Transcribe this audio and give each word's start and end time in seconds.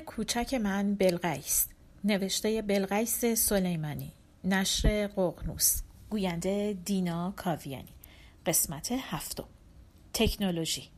کوچک 0.00 0.54
من 0.54 0.94
بلغیس. 0.94 1.68
نوشته 2.04 2.62
بلغیس 2.62 3.24
سلیمانی. 3.24 4.12
نشر 4.44 5.06
ققنوس 5.06 5.82
گوینده 6.10 6.76
دینا 6.84 7.32
کاویانی. 7.36 7.94
قسمت 8.46 8.92
هفتم. 8.92 9.44
تکنولوژی. 10.12 10.88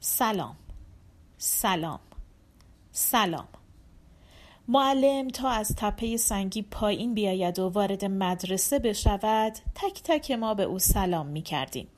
سلام. 0.00 0.56
سلام. 1.38 2.00
سلام. 2.92 3.48
معلم 4.68 5.28
تا 5.28 5.48
از 5.48 5.74
تپه 5.76 6.16
سنگی 6.16 6.62
پایین 6.62 7.14
بیاید 7.14 7.58
و 7.58 7.68
وارد 7.68 8.04
مدرسه 8.04 8.78
بشود 8.78 9.52
تک 9.74 10.02
تک 10.04 10.30
ما 10.30 10.54
به 10.54 10.62
او 10.62 10.78
سلام 10.78 11.26
می 11.26 11.42
کردیم. 11.42 11.88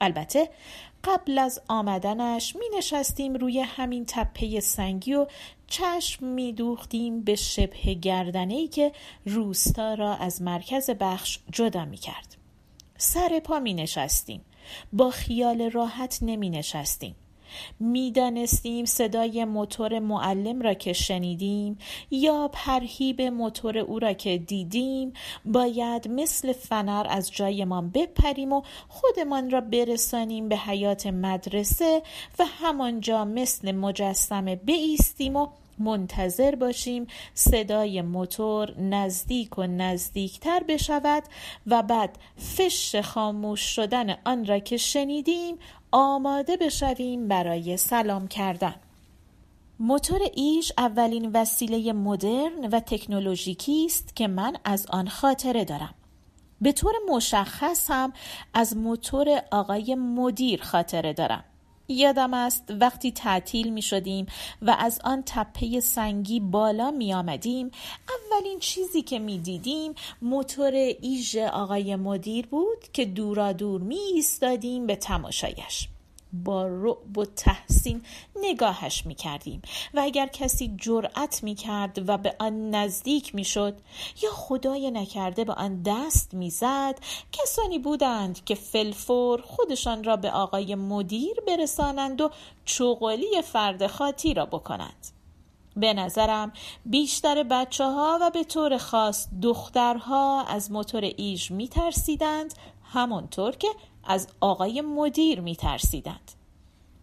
البته 0.00 0.48
قبل 1.06 1.38
از 1.38 1.60
آمدنش 1.68 2.56
می 2.56 2.64
نشستیم 2.78 3.34
روی 3.34 3.60
همین 3.60 4.04
تپه 4.06 4.60
سنگی 4.60 5.14
و 5.14 5.26
چشم 5.66 6.26
می 6.26 6.52
دوختیم 6.52 7.20
به 7.20 7.34
شبه 7.34 7.94
گردنه 7.94 8.54
ای 8.54 8.68
که 8.68 8.92
روستا 9.26 9.94
را 9.94 10.14
از 10.14 10.42
مرکز 10.42 10.90
بخش 10.90 11.38
جدا 11.52 11.84
می 11.84 11.96
کرد. 11.96 12.36
سر 12.98 13.40
پا 13.44 13.60
می 13.60 13.74
نشستیم. 13.74 14.44
با 14.92 15.10
خیال 15.10 15.70
راحت 15.70 16.18
نمی 16.22 16.50
نشستیم. 16.50 17.16
می‌دانستیم 17.80 18.84
صدای 18.84 19.44
موتور 19.44 19.98
معلم 19.98 20.62
را 20.62 20.74
که 20.74 20.92
شنیدیم 20.92 21.78
یا 22.10 22.50
پرهیب 22.52 23.22
موتور 23.22 23.78
او 23.78 23.98
را 23.98 24.12
که 24.12 24.38
دیدیم 24.38 25.12
باید 25.44 26.08
مثل 26.08 26.52
فنر 26.52 27.06
از 27.10 27.32
جایمان 27.32 27.90
بپریم 27.90 28.52
و 28.52 28.62
خودمان 28.88 29.50
را 29.50 29.60
برسانیم 29.60 30.48
به 30.48 30.56
حیات 30.56 31.06
مدرسه 31.06 32.02
و 32.38 32.44
همانجا 32.44 33.24
مثل 33.24 33.72
مجسمه 33.72 34.56
بیستیم 34.56 35.36
و 35.36 35.48
منتظر 35.78 36.54
باشیم. 36.54 37.06
صدای 37.34 38.02
موتور 38.02 38.80
نزدیک 38.80 39.58
و 39.58 39.62
نزدیکتر 39.62 40.62
بشود 40.68 41.22
و 41.66 41.82
بعد 41.82 42.18
فش 42.38 42.96
خاموش 42.96 43.60
شدن 43.60 44.16
آن 44.24 44.46
را 44.46 44.58
که 44.58 44.76
شنیدیم 44.76 45.58
آماده 45.92 46.56
بشویم 46.56 47.28
برای 47.28 47.76
سلام 47.76 48.28
کردن. 48.28 48.74
موتور 49.78 50.20
ایش 50.34 50.72
اولین 50.78 51.30
وسیله 51.34 51.92
مدرن 51.92 52.64
و 52.72 52.80
تکنولوژیکی 52.80 53.84
است 53.86 54.16
که 54.16 54.28
من 54.28 54.56
از 54.64 54.86
آن 54.86 55.08
خاطره 55.08 55.64
دارم. 55.64 55.94
به 56.60 56.72
طور 56.72 56.94
مشخص 57.08 57.90
هم 57.90 58.12
از 58.54 58.76
موتور 58.76 59.42
آقای 59.50 59.94
مدیر 59.94 60.62
خاطره 60.62 61.12
دارم. 61.12 61.44
یادم 61.88 62.34
است 62.34 62.72
وقتی 62.80 63.12
تعطیل 63.12 63.72
می 63.72 63.82
شدیم 63.82 64.26
و 64.62 64.76
از 64.78 65.00
آن 65.04 65.22
تپه 65.26 65.80
سنگی 65.80 66.40
بالا 66.40 66.90
می 66.90 67.14
آمدیم 67.14 67.70
اولین 68.32 68.58
چیزی 68.58 69.02
که 69.02 69.18
می 69.18 69.38
دیدیم 69.38 69.94
موتور 70.22 70.72
ایژ 71.00 71.36
آقای 71.36 71.96
مدیر 71.96 72.46
بود 72.46 72.84
که 72.92 73.04
دورا 73.04 73.52
دور 73.52 73.80
می 73.80 73.98
ایستادیم 73.98 74.86
به 74.86 74.96
تماشایش. 74.96 75.88
با 76.44 76.66
رعب 76.66 77.18
و 77.18 77.24
تحسین 77.24 78.02
نگاهش 78.36 79.06
می 79.06 79.14
کردیم 79.14 79.62
و 79.94 80.00
اگر 80.00 80.26
کسی 80.26 80.76
جرأت 80.76 81.42
می 81.42 81.54
کرد 81.54 82.08
و 82.08 82.18
به 82.18 82.36
آن 82.38 82.70
نزدیک 82.70 83.34
می 83.34 83.44
شد 83.44 83.76
یا 84.22 84.30
خدای 84.32 84.90
نکرده 84.90 85.44
به 85.44 85.52
آن 85.52 85.82
دست 85.82 86.34
می 86.34 86.50
زد 86.50 86.98
کسانی 87.32 87.78
بودند 87.78 88.44
که 88.44 88.54
فلفور 88.54 89.40
خودشان 89.40 90.04
را 90.04 90.16
به 90.16 90.30
آقای 90.30 90.74
مدیر 90.74 91.36
برسانند 91.46 92.20
و 92.20 92.30
چوغلی 92.64 93.42
فرد 93.42 93.86
خاطی 93.86 94.34
را 94.34 94.46
بکنند. 94.46 95.06
به 95.76 95.94
نظرم 95.94 96.52
بیشتر 96.86 97.42
بچه 97.42 97.84
ها 97.84 98.18
و 98.22 98.30
به 98.30 98.44
طور 98.44 98.78
خاص 98.78 99.28
دخترها 99.42 100.42
از 100.42 100.70
موتور 100.70 101.12
ایژ 101.16 101.50
می 101.50 101.68
ترسیدند 101.68 102.54
همانطور 102.84 103.52
که 103.56 103.68
از 104.06 104.28
آقای 104.40 104.80
مدیر 104.80 105.40
می 105.40 105.56
ترسیدند. 105.56 106.32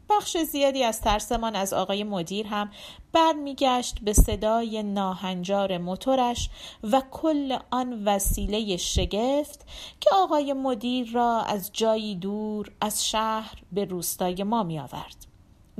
بخش 0.09 0.37
زیادی 0.37 0.83
از 0.83 1.01
ترسمان 1.01 1.55
از 1.55 1.73
آقای 1.73 2.03
مدیر 2.03 2.47
هم 2.47 2.71
برمیگشت 3.13 3.99
به 3.99 4.13
صدای 4.13 4.83
ناهنجار 4.83 5.77
موتورش 5.77 6.49
و 6.83 7.01
کل 7.11 7.57
آن 7.71 8.03
وسیله 8.05 8.77
شگفت 8.77 9.65
که 9.99 10.09
آقای 10.13 10.53
مدیر 10.53 11.11
را 11.11 11.41
از 11.41 11.69
جایی 11.73 12.15
دور 12.15 12.71
از 12.81 13.05
شهر 13.05 13.61
به 13.71 13.85
روستای 13.85 14.43
ما 14.43 14.63
می 14.63 14.79
آورد. 14.79 15.25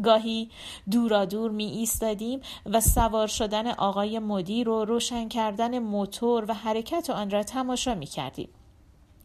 گاهی 0.04 0.50
دورا 0.92 1.26
دور 1.26 1.52
می 1.52 1.66
ایستادیم 1.66 2.42
و 2.66 2.82
سوار 2.82 3.28
شدن 3.28 3.68
آقای 3.68 4.20
مدیر 4.20 4.70
و 4.70 4.86
روشن 4.86 5.28
کردن 5.28 5.80
موتور 5.80 6.46
و 6.48 6.54
حرکت 6.54 7.10
آن 7.10 7.30
را 7.30 7.44
تماشا 7.44 7.96
می 7.96 8.06
کردیم. 8.06 8.50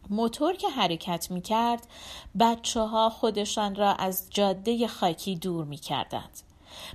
موتور 0.09 0.53
که 0.53 0.69
حرکت 0.69 1.31
می 1.31 1.41
کرد 1.41 1.87
بچه 2.39 2.81
ها 2.81 3.09
خودشان 3.09 3.75
را 3.75 3.93
از 3.93 4.27
جاده 4.29 4.87
خاکی 4.87 5.35
دور 5.35 5.65
می 5.65 5.77
کردند. 5.77 6.39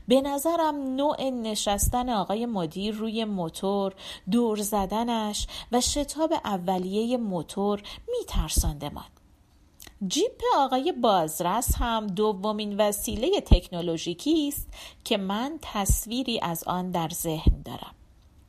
به 0.09 0.21
نظرم 0.21 0.95
نوع 0.97 1.31
نشستن 1.31 2.11
آقای 2.11 2.47
مدیر 2.47 2.95
روی 2.95 3.25
موتور 3.25 3.95
دور 4.31 4.61
زدنش 4.61 5.47
و 5.73 5.81
شتاب 5.81 6.33
اولیه 6.45 7.17
موتور 7.17 7.83
می 8.09 8.25
ترساندمان. 8.29 9.05
جیپ 10.09 10.43
آقای 10.57 10.93
بازرس 10.93 11.75
هم 11.79 12.07
دومین 12.07 12.77
وسیله 12.81 13.41
تکنولوژیکی 13.41 14.49
است 14.49 14.69
که 15.05 15.17
من 15.17 15.59
تصویری 15.63 16.41
از 16.41 16.65
آن 16.65 16.91
در 16.91 17.09
ذهن 17.09 17.63
دارم. 17.65 17.95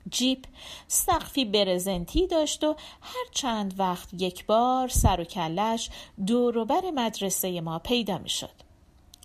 جیپ 0.09 0.45
سقفی 0.88 1.45
برزنتی 1.45 2.27
داشت 2.27 2.63
و 2.63 2.75
هر 3.01 3.25
چند 3.31 3.79
وقت 3.79 4.13
یک 4.13 4.45
بار 4.45 4.88
سر 4.88 5.21
و 5.21 5.23
کلش 5.23 5.89
دوروبر 6.27 6.91
مدرسه 6.91 7.61
ما 7.61 7.79
پیدا 7.79 8.17
می 8.17 8.29
شد. 8.29 8.66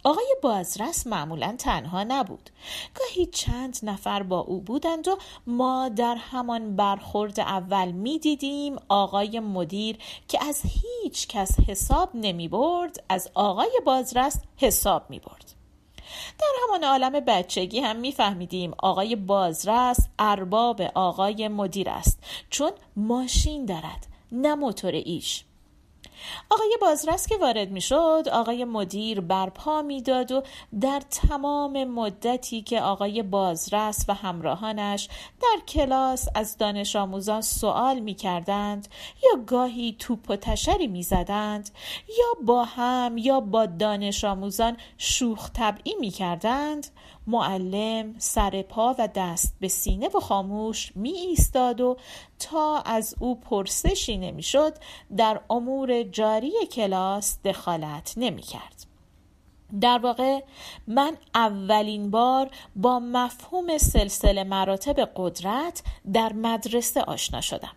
آقای 0.05 0.37
بازرس 0.43 1.07
معمولا 1.07 1.55
تنها 1.59 2.05
نبود 2.05 2.51
گاهی 2.95 3.27
چند 3.27 3.79
نفر 3.83 4.23
با 4.23 4.39
او 4.39 4.61
بودند 4.61 5.09
و 5.09 5.19
ما 5.47 5.89
در 5.89 6.15
همان 6.15 6.77
برخورد 6.77 7.41
اول 7.41 7.93
می 7.93 8.19
دیدیم 8.19 8.77
آقای 8.89 9.41
مدیر 9.41 9.99
که 10.29 10.45
از 10.45 10.63
هیچ 10.65 11.29
کس 11.29 11.61
حساب 11.61 12.11
نمی 12.15 12.49
برد 12.49 13.05
از 13.09 13.31
آقای 13.35 13.81
بازرس 13.87 14.41
حساب 14.57 15.11
می 15.11 15.19
برد 15.19 15.60
در 16.39 16.47
همان 16.65 16.85
عالم 16.85 17.13
بچگی 17.13 17.81
هم 17.81 17.97
میفهمیدیم 17.97 18.73
آقای 18.79 19.17
بازرس 19.17 20.09
ارباب 20.19 20.83
آقای 20.95 21.49
مدیر 21.49 21.91
است 21.91 22.19
چون 22.51 22.71
ماشین 22.97 23.67
دارد 23.67 24.07
نه 24.33 24.55
موتور 24.55 24.93
ایش. 24.93 25.45
آقای 26.51 26.79
بازرس 26.81 27.27
که 27.27 27.37
وارد 27.37 27.71
می 27.71 27.81
شد 27.81 28.25
آقای 28.33 28.65
مدیر 28.65 29.21
برپا 29.21 29.83
می‌داد 29.83 30.33
و 30.33 30.43
در 30.81 31.03
تمام 31.11 31.85
مدتی 31.85 32.63
که 32.63 32.81
آقای 32.81 33.23
بازرس 33.23 34.05
و 34.09 34.15
همراهانش 34.15 35.09
در 35.43 35.63
کلاس 35.69 36.29
از 36.35 36.59
دانش 36.59 36.97
آموزان 36.97 37.41
سوال 37.41 37.99
می 37.99 38.15
کردند 38.15 38.89
یا 39.25 39.43
گاهی 39.47 39.97
توپ 39.99 40.31
و 40.31 40.37
تشری 40.37 40.87
می 40.87 41.03
زدند 41.03 41.71
یا 42.09 42.45
با 42.47 42.65
هم 42.65 43.19
یا 43.19 43.41
با 43.41 43.67
دانش 43.67 44.25
آموزان 44.25 44.77
شوخ 44.99 45.51
طبعی 45.51 45.95
می 46.01 46.11
کردند 46.11 46.87
معلم 47.31 48.15
سر 48.19 48.63
پا 48.63 48.95
و 48.99 49.09
دست 49.15 49.57
به 49.61 49.69
سینه 49.69 50.09
و 50.09 50.21
خاموش 50.21 50.93
می 50.95 51.11
ایستاد 51.13 51.81
و 51.81 51.97
تا 52.39 52.79
از 52.79 53.15
او 53.21 53.41
پرسشی 53.41 54.17
نمی‌شد 54.17 54.75
در 55.17 55.41
امور 55.51 56.03
جاری 56.03 56.53
کلاس 56.73 57.39
دخالت 57.45 58.15
نمی 58.17 58.43
کرد. 58.43 58.87
در 59.81 59.99
واقع 59.99 60.41
من 60.87 61.17
اولین 61.35 62.11
بار 62.11 62.51
با 62.77 62.99
مفهوم 62.99 63.79
سلسله 63.79 64.45
مراتب 64.45 65.11
قدرت 65.17 65.83
در 66.13 66.33
مدرسه 66.33 67.03
آشنا 67.03 67.41
شدم. 67.41 67.73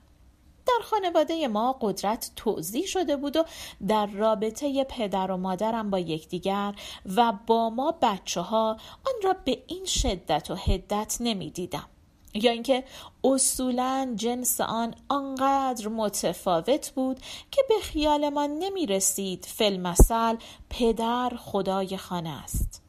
در 0.68 0.83
خانواده 0.83 1.48
ما 1.48 1.77
قدرت 1.81 2.31
توضیح 2.36 2.86
شده 2.86 3.18
بود 3.18 3.38
و 3.38 3.44
در 3.88 4.06
رابطه 4.06 4.83
پدر 4.83 5.31
و 5.31 5.38
مادرم 5.38 5.89
با 5.89 6.00
یکدیگر 6.00 6.74
و 7.15 7.33
با 7.48 7.69
ما 7.69 7.95
بچه 8.01 8.42
ها 8.42 8.71
آن 9.06 9.13
را 9.24 9.36
به 9.45 9.63
این 9.68 9.86
شدت 9.86 10.51
و 10.51 10.56
هدت 10.56 11.18
نمی 11.19 11.50
دیدم. 11.50 11.89
یا 12.33 12.51
اینکه 12.51 12.83
اصولا 13.24 14.13
جنس 14.15 14.62
آن 14.62 14.95
آنقدر 15.10 15.88
متفاوت 15.88 16.92
بود 16.92 17.19
که 17.51 17.63
به 17.69 17.75
خیالمان 17.81 18.50
نمی 18.50 18.86
رسید 18.86 19.45
فلمسل 19.45 20.36
پدر 20.69 21.31
خدای 21.39 21.98
خانه 21.98 22.44
است 22.44 22.81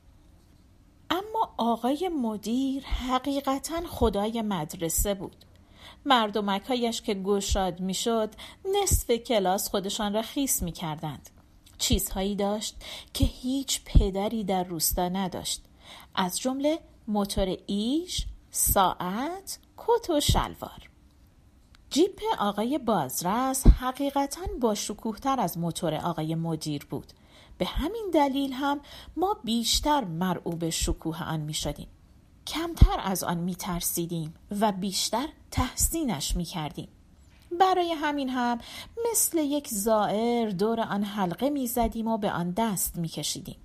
اما 1.11 1.55
آقای 1.57 2.09
مدیر 2.09 2.85
حقیقتا 2.85 3.81
خدای 3.87 4.43
مدرسه 4.43 5.15
بود 5.15 5.37
مردمکهایش 6.07 7.03
که 7.03 7.15
گشاد 7.15 7.81
می‌شد 7.81 8.35
نصف 8.83 9.11
کلاس 9.11 9.69
خودشان 9.69 10.15
را 10.15 10.23
خیس 10.23 10.63
می 10.63 10.73
کردند. 10.73 11.31
چیزهایی 11.79 12.35
داشت 12.35 12.77
که 13.15 13.25
هیچ 13.25 13.81
پدری 13.85 14.45
در 14.45 14.65
روستا 14.65 15.09
نداشت 15.09 15.65
از 16.15 16.39
جمله 16.39 16.79
موتور 17.09 17.57
ایش 17.67 18.27
ساعت 18.51 19.59
کت 19.77 20.11
و 20.11 20.21
شلوار 20.21 20.91
جیپ 21.91 22.21
آقای 22.39 22.79
بازرس 22.79 23.67
حقیقتا 23.67 24.41
با 24.61 24.75
شکوهتر 24.75 25.41
از 25.41 25.59
موتور 25.59 25.95
آقای 25.95 26.35
مدیر 26.35 26.87
بود 26.91 27.13
به 27.59 27.65
همین 27.65 28.11
دلیل 28.15 28.53
هم 28.53 28.81
ما 29.17 29.35
بیشتر 29.45 30.05
مرعوب 30.05 30.71
شکوه 30.71 31.23
آن 31.23 31.41
می 31.41 31.55
شدیم. 31.55 31.89
کمتر 32.47 33.01
از 33.05 33.25
آن 33.25 33.39
می 33.39 33.55
ترسیدیم 33.55 34.35
و 34.61 34.73
بیشتر 34.73 35.29
تحسینش 35.51 36.37
می 36.37 36.45
کردیم. 36.45 36.89
برای 37.61 37.93
همین 37.93 38.29
هم 38.29 38.59
مثل 39.11 39.39
یک 39.39 39.69
زائر 39.69 40.51
دور 40.51 40.81
آن 40.81 41.05
حلقه 41.05 41.51
می 41.51 41.67
زدیم 41.67 42.09
و 42.09 42.19
به 42.19 42.31
آن 42.31 42.51
دست 42.51 42.97
می 42.97 43.09
کشیدیم. 43.09 43.57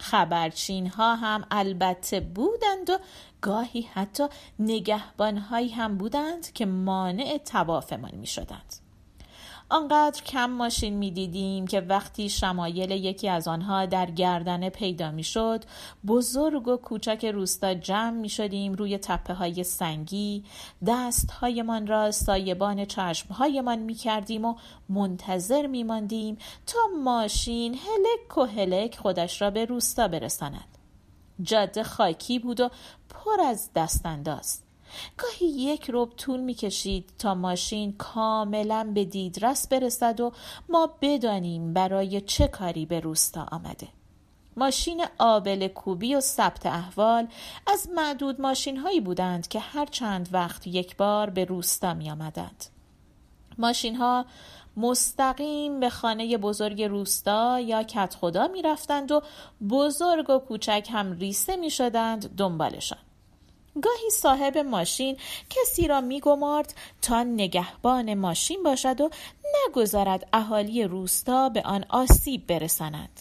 خبرچین 0.00 0.86
ها 0.86 1.14
هم 1.14 1.44
البته 1.50 2.20
بودند 2.20 2.90
و 2.90 2.98
گاهی 3.40 3.82
حتی 3.82 4.24
نگهبان 4.58 5.38
هایی 5.38 5.68
هم 5.68 5.98
بودند 5.98 6.52
که 6.52 6.66
مانع 6.66 7.38
توافمان 7.38 8.14
می 8.14 8.26
شدند. 8.26 8.79
آنقدر 9.70 10.22
کم 10.22 10.50
ماشین 10.50 10.94
می 10.94 11.10
دیدیم 11.10 11.66
که 11.66 11.80
وقتی 11.80 12.28
شمایل 12.28 12.90
یکی 12.90 13.28
از 13.28 13.48
آنها 13.48 13.86
در 13.86 14.10
گردنه 14.10 14.70
پیدا 14.70 15.10
می 15.10 15.24
شد 15.24 15.64
بزرگ 16.06 16.68
و 16.68 16.76
کوچک 16.76 17.24
روستا 17.24 17.74
جمع 17.74 18.10
می 18.10 18.28
شدیم 18.28 18.72
روی 18.72 18.98
تپه 18.98 19.34
های 19.34 19.64
سنگی 19.64 20.44
دست 20.86 21.30
هایمان 21.30 21.86
را 21.86 22.10
سایبان 22.10 22.84
چشم 22.84 23.34
هایمان 23.34 23.78
می 23.78 23.94
کردیم 23.94 24.44
و 24.44 24.54
منتظر 24.88 25.66
می 25.66 25.84
ماندیم 25.84 26.38
تا 26.66 26.78
ماشین 27.04 27.74
هلک 27.74 28.38
و 28.38 28.44
هلک 28.44 28.98
خودش 28.98 29.42
را 29.42 29.50
به 29.50 29.64
روستا 29.64 30.08
برساند. 30.08 30.78
جاده 31.42 31.82
خاکی 31.82 32.38
بود 32.38 32.60
و 32.60 32.68
پر 33.08 33.40
از 33.40 33.70
دستانداز. 33.74 34.69
گاهی 35.18 35.46
یک 35.46 35.90
رب 35.92 36.10
طول 36.10 36.40
می 36.40 36.54
کشید 36.54 37.12
تا 37.18 37.34
ماشین 37.34 37.92
کاملا 37.92 38.90
به 38.94 39.04
دیدرس 39.04 39.68
برسد 39.68 40.20
و 40.20 40.32
ما 40.68 40.90
بدانیم 41.02 41.72
برای 41.72 42.20
چه 42.20 42.48
کاری 42.48 42.86
به 42.86 43.00
روستا 43.00 43.46
آمده 43.52 43.88
ماشین 44.56 45.04
آبل 45.18 45.68
کوبی 45.68 46.14
و 46.14 46.20
ثبت 46.20 46.66
احوال 46.66 47.28
از 47.66 47.88
معدود 47.94 48.40
ماشین 48.40 48.76
هایی 48.76 49.00
بودند 49.00 49.48
که 49.48 49.58
هر 49.60 49.86
چند 49.86 50.28
وقت 50.32 50.66
یک 50.66 50.96
بار 50.96 51.30
به 51.30 51.44
روستا 51.44 51.94
می 51.94 52.10
آمدند. 52.10 52.64
ماشین 53.58 53.96
ها 53.96 54.24
مستقیم 54.76 55.80
به 55.80 55.90
خانه 55.90 56.38
بزرگ 56.38 56.82
روستا 56.82 57.60
یا 57.60 57.82
کت 57.82 58.16
خدا 58.20 58.48
می 58.48 58.62
رفتند 58.62 59.12
و 59.12 59.22
بزرگ 59.70 60.30
و 60.30 60.38
کوچک 60.38 60.88
هم 60.92 61.12
ریسه 61.12 61.56
می 61.56 61.70
شدند 61.70 62.36
دنبالشان. 62.36 62.98
گاهی 63.80 64.10
صاحب 64.10 64.58
ماشین 64.58 65.16
کسی 65.50 65.88
را 65.88 66.00
میگمارد 66.00 66.74
تا 67.02 67.22
نگهبان 67.22 68.14
ماشین 68.14 68.62
باشد 68.62 69.00
و 69.00 69.10
نگذارد 69.66 70.28
اهالی 70.32 70.84
روستا 70.84 71.48
به 71.48 71.62
آن 71.62 71.84
آسیب 71.88 72.46
برساند 72.46 73.20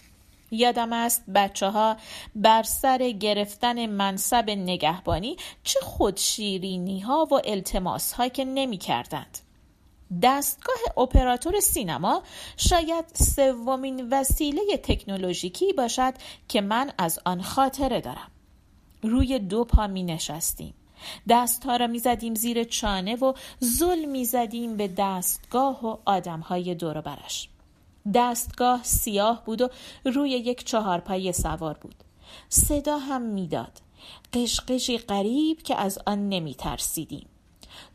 یادم 0.51 0.94
است 0.94 1.23
بچه 1.35 1.67
ها 1.67 1.97
بر 2.35 2.63
سر 2.63 2.97
گرفتن 3.09 3.85
منصب 3.85 4.50
نگهبانی 4.50 5.38
چه 5.63 5.79
خودشیرینی 5.79 7.00
ها 7.00 7.27
و 7.31 7.33
التماس 7.33 8.13
ها 8.13 8.27
که 8.27 8.45
نمی 8.45 8.77
کردند. 8.77 9.39
دستگاه 10.23 10.77
اپراتور 10.97 11.59
سینما 11.59 12.23
شاید 12.57 13.06
سومین 13.13 14.09
وسیله 14.09 14.77
تکنولوژیکی 14.83 15.73
باشد 15.73 16.13
که 16.47 16.61
من 16.61 16.91
از 16.97 17.19
آن 17.25 17.41
خاطره 17.41 18.01
دارم. 18.01 18.31
روی 19.01 19.39
دو 19.39 19.63
پا 19.63 19.87
می 19.87 20.03
نشستیم. 20.03 20.73
دستها 21.29 21.75
را 21.75 21.87
می 21.87 21.99
زدیم 21.99 22.35
زیر 22.35 22.63
چانه 22.63 23.15
و 23.15 23.33
زل 23.59 24.05
می 24.05 24.25
زدیم 24.25 24.77
به 24.77 24.87
دستگاه 24.87 25.85
و 25.85 25.97
آدمهای 26.05 26.75
دور 26.75 27.01
برش. 27.01 27.49
دستگاه 28.13 28.83
سیاه 28.83 29.45
بود 29.45 29.61
و 29.61 29.69
روی 30.05 30.29
یک 30.29 30.63
چهارپایه 30.63 31.31
سوار 31.31 31.77
بود. 31.81 31.95
صدا 32.49 32.97
هم 32.97 33.21
می‌داد 33.21 33.81
قشقشی 34.33 34.97
غریب 34.97 35.61
که 35.61 35.75
از 35.75 35.99
آن 36.05 36.29
نمی 36.29 36.53
ترسیدیم. 36.53 37.27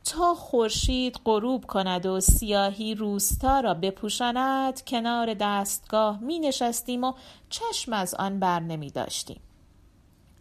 تا 0.05 0.35
خورشید 0.35 1.21
غروب 1.25 1.67
کند 1.67 2.07
و 2.07 2.21
سیاهی 2.21 2.95
روستا 2.95 3.61
را 3.61 3.75
بپوشاند 3.75 4.85
کنار 4.85 5.35
دستگاه 5.35 6.19
می 6.21 6.39
نشستیم 6.39 7.05
و 7.05 7.13
چشم 7.51 7.93
از 7.93 8.15
آن 8.15 8.41
بر 8.41 8.61
نمی 8.61 8.91
داشتیم. 8.91 9.41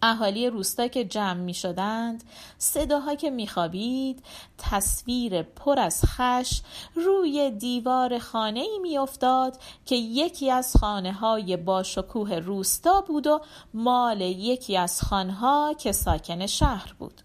اهالی 0.06 0.50
روستا 0.50 0.88
که 0.88 1.06
جمع 1.06 1.34
می 1.40 1.54
شدند 1.54 2.24
صداها 2.58 3.16
که 3.16 3.30
می 3.30 3.48
خوابید 3.48 4.26
تصویر 4.58 5.42
پر 5.42 5.80
از 5.80 6.02
خش 6.06 6.62
روی 6.96 7.52
دیوار 7.52 8.20
خانه 8.20 8.60
ای 8.60 8.80
می 8.80 8.98
افتاد 8.98 9.58
که 9.86 9.96
یکی 9.96 10.52
از 10.52 10.78
خانه 10.78 11.14
های 11.14 11.58
باشکوه 11.58 12.36
روستا 12.36 13.02
بود 13.02 13.28
و 13.28 13.42
مال 13.74 14.22
یکی 14.22 14.78
از 14.78 15.02
خانها 15.02 15.74
که 15.74 15.92
ساکن 15.92 16.46
شهر 16.46 16.94
بود. 17.00 17.22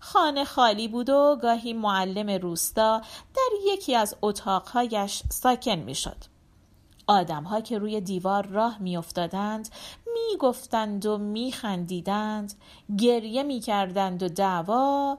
خانه 0.00 0.44
خالی 0.44 0.88
بود 0.88 1.10
و 1.10 1.38
گاهی 1.42 1.72
معلم 1.72 2.30
روستا 2.30 2.98
در 3.34 3.72
یکی 3.72 3.94
از 3.94 4.16
اتاقهایش 4.22 5.22
ساکن 5.30 5.74
می 5.74 5.94
شد 5.94 6.16
آدمها 7.06 7.60
که 7.60 7.78
روی 7.78 8.00
دیوار 8.00 8.46
راه 8.46 8.78
میافتادند 8.82 9.68
می‌گفتند 10.14 11.06
و 11.06 11.18
میخندیدند 11.18 12.54
گریه 12.98 13.42
می‌کردند 13.42 14.22
و 14.22 14.28
دعوا. 14.28 15.18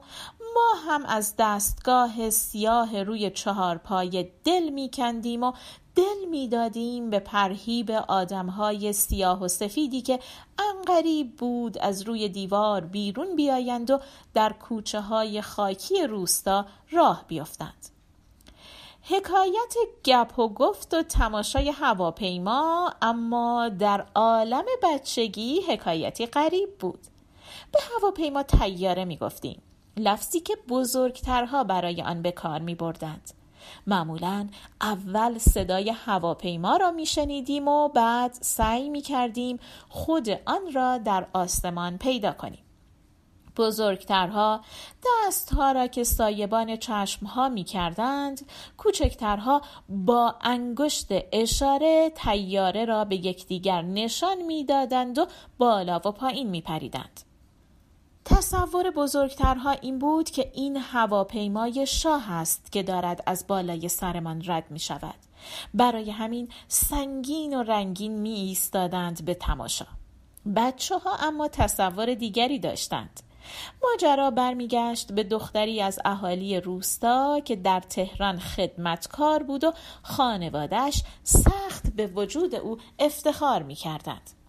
ما 0.55 0.73
هم 0.87 1.05
از 1.05 1.33
دستگاه 1.37 2.29
سیاه 2.29 3.03
روی 3.03 3.29
چهار 3.29 3.77
پای 3.77 4.29
دل 4.43 4.69
میکندیم 4.69 5.43
و 5.43 5.53
دل 5.95 6.25
می‌دادیم 6.29 7.09
به 7.09 7.19
پرهیب 7.19 7.91
آدمهای 7.91 8.93
سیاه 8.93 9.43
و 9.43 9.47
سفیدی 9.47 10.01
که 10.01 10.19
انقریب 10.59 11.35
بود 11.35 11.77
از 11.77 12.01
روی 12.01 12.29
دیوار 12.29 12.81
بیرون 12.81 13.35
بیایند 13.35 13.91
و 13.91 13.99
در 14.33 14.53
کوچه 14.53 15.01
های 15.01 15.41
خاکی 15.41 16.07
روستا 16.07 16.65
راه 16.91 17.25
بیفتند 17.27 17.92
حکایت 19.05 19.75
گپ 20.05 20.39
و 20.39 20.49
گفت 20.49 20.93
و 20.93 21.03
تماشای 21.03 21.69
هواپیما 21.69 22.93
اما 23.01 23.69
در 23.69 24.05
عالم 24.15 24.65
بچگی 24.83 25.61
حکایتی 25.67 26.25
غریب 26.25 26.77
بود. 26.79 26.99
به 27.71 27.79
هواپیما 27.93 28.43
تیاره 28.43 29.05
می 29.05 29.17
گفتیم 29.17 29.61
لفظی 29.97 30.39
که 30.39 30.57
بزرگترها 30.69 31.63
برای 31.63 32.01
آن 32.01 32.21
به 32.21 32.31
کار 32.31 32.59
می 32.59 32.75
بردند 32.75 33.31
معمولا 33.87 34.47
اول 34.81 35.37
صدای 35.37 35.89
هواپیما 35.89 36.77
را 36.77 36.91
می 36.91 37.05
شنیدیم 37.05 37.67
و 37.67 37.89
بعد 37.89 38.33
سعی 38.41 38.89
می 38.89 39.01
کردیم 39.01 39.59
خود 39.89 40.29
آن 40.29 40.73
را 40.73 40.97
در 40.97 41.27
آسمان 41.33 41.97
پیدا 41.97 42.31
کنیم. 42.31 42.62
بزرگترها 43.57 44.61
دستها 45.05 45.71
را 45.71 45.87
که 45.87 46.03
سایبان 46.03 46.75
چشمها 46.75 47.49
می 47.49 47.63
کردند 47.63 48.41
کوچکترها 48.77 49.61
با 49.89 50.35
انگشت 50.41 51.07
اشاره 51.31 52.11
تیاره 52.15 52.85
را 52.85 53.05
به 53.05 53.15
یکدیگر 53.15 53.81
نشان 53.81 54.41
می‌دادند 54.41 55.17
و 55.17 55.27
بالا 55.57 55.95
و 55.95 56.11
پایین 56.11 56.49
می 56.49 56.61
پریدند. 56.61 57.21
تصور 58.25 58.91
بزرگترها 58.91 59.71
این 59.71 59.99
بود 59.99 60.29
که 60.29 60.51
این 60.53 60.77
هواپیمای 60.77 61.85
شاه 61.87 62.31
است 62.31 62.71
که 62.71 62.83
دارد 62.83 63.23
از 63.25 63.47
بالای 63.47 63.89
سرمان 63.89 64.43
رد 64.47 64.71
می 64.71 64.79
شود. 64.79 65.15
برای 65.73 66.11
همین 66.11 66.49
سنگین 66.67 67.57
و 67.57 67.63
رنگین 67.63 68.19
می 68.19 68.33
ایستادند 68.33 69.25
به 69.25 69.33
تماشا. 69.33 69.85
بچه 70.55 70.97
ها 70.97 71.15
اما 71.15 71.47
تصور 71.47 72.13
دیگری 72.13 72.59
داشتند. 72.59 73.19
ماجرا 73.83 74.31
برمیگشت 74.31 75.11
به 75.11 75.23
دختری 75.23 75.81
از 75.81 75.99
اهالی 76.05 76.59
روستا 76.59 77.39
که 77.45 77.55
در 77.55 77.79
تهران 77.79 78.39
خدمتکار 78.39 79.43
بود 79.43 79.63
و 79.63 79.73
خانوادش 80.01 81.03
سخت 81.23 81.95
به 81.95 82.07
وجود 82.07 82.55
او 82.55 82.77
افتخار 82.99 83.63
می 83.63 83.75
کردند. 83.75 84.42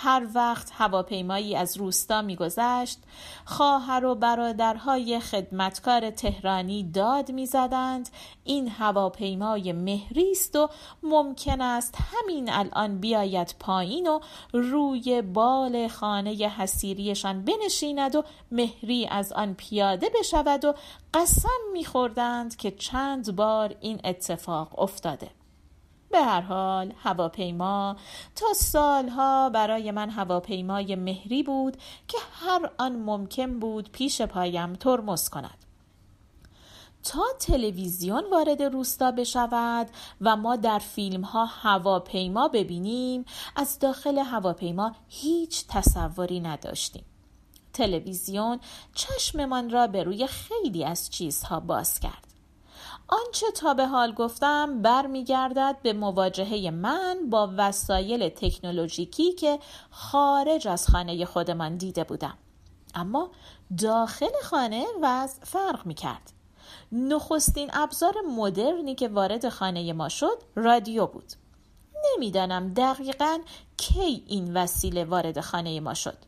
هر 0.00 0.26
وقت 0.34 0.70
هواپیمایی 0.74 1.56
از 1.56 1.76
روستا 1.76 2.22
میگذشت 2.22 2.98
خواهر 3.44 4.04
و 4.04 4.14
برادرهای 4.14 5.20
خدمتکار 5.20 6.10
تهرانی 6.10 6.84
داد 6.84 7.30
می‌زدند 7.30 8.08
این 8.44 8.68
هواپیمای 8.68 9.72
مهری 9.72 10.30
است 10.30 10.56
و 10.56 10.68
ممکن 11.02 11.60
است 11.60 11.94
همین 12.12 12.52
الان 12.52 12.98
بیاید 12.98 13.54
پایین 13.60 14.06
و 14.06 14.20
روی 14.52 15.22
بال 15.22 15.88
خانه 15.88 16.30
حسیریشان 16.30 17.44
بنشیند 17.44 18.16
و 18.16 18.24
مهری 18.52 19.06
از 19.06 19.32
آن 19.32 19.54
پیاده 19.54 20.10
بشود 20.18 20.64
و 20.64 20.74
قسم 21.14 21.48
میخوردند 21.72 22.56
که 22.56 22.70
چند 22.70 23.36
بار 23.36 23.74
این 23.80 24.00
اتفاق 24.04 24.78
افتاده. 24.78 25.37
به 26.10 26.18
هر 26.18 26.40
حال 26.40 26.92
هواپیما 27.02 27.96
تا 28.34 28.46
سالها 28.54 29.50
برای 29.50 29.90
من 29.90 30.10
هواپیمای 30.10 30.96
مهری 30.96 31.42
بود 31.42 31.76
که 32.08 32.18
هر 32.32 32.70
آن 32.78 32.96
ممکن 32.96 33.58
بود 33.58 33.90
پیش 33.92 34.22
پایم 34.22 34.72
ترمز 34.72 35.28
کند. 35.28 35.64
تا 37.02 37.22
تلویزیون 37.40 38.24
وارد 38.30 38.62
روستا 38.62 39.10
بشود 39.10 39.90
و 40.20 40.36
ما 40.36 40.56
در 40.56 40.78
فیلم 40.78 41.22
ها 41.22 41.44
هواپیما 41.44 42.48
ببینیم 42.48 43.24
از 43.56 43.78
داخل 43.78 44.18
هواپیما 44.18 44.92
هیچ 45.08 45.64
تصوری 45.68 46.40
نداشتیم. 46.40 47.04
تلویزیون 47.72 48.60
چشممان 48.94 49.70
را 49.70 49.86
به 49.86 50.02
روی 50.02 50.26
خیلی 50.26 50.84
از 50.84 51.10
چیزها 51.10 51.60
باز 51.60 52.00
کرد. 52.00 52.27
آنچه 53.08 53.50
تا 53.50 53.74
به 53.74 53.86
حال 53.86 54.12
گفتم 54.12 54.82
برمیگردد 54.82 55.76
به 55.82 55.92
مواجهه 55.92 56.70
من 56.70 57.30
با 57.30 57.52
وسایل 57.56 58.28
تکنولوژیکی 58.28 59.32
که 59.32 59.58
خارج 59.90 60.68
از 60.68 60.88
خانه 60.88 61.24
خودمان 61.24 61.76
دیده 61.76 62.04
بودم. 62.04 62.38
اما 62.94 63.30
داخل 63.78 64.32
خانه 64.44 64.86
وضع 65.02 65.44
فرق 65.44 65.86
می 65.86 65.94
کرد 65.94 66.32
نخستین 66.92 67.70
ابزار 67.72 68.14
مدرنی 68.36 68.94
که 68.94 69.08
وارد 69.08 69.48
خانه 69.48 69.92
ما 69.92 70.08
شد 70.08 70.42
رادیو 70.54 71.06
بود. 71.06 71.32
نمی‌دانم 72.14 72.74
دقیقا 72.74 73.38
کی 73.76 74.24
این 74.26 74.56
وسیله 74.56 75.04
وارد 75.04 75.40
خانه 75.40 75.80
ما 75.80 75.94
شد. 75.94 76.18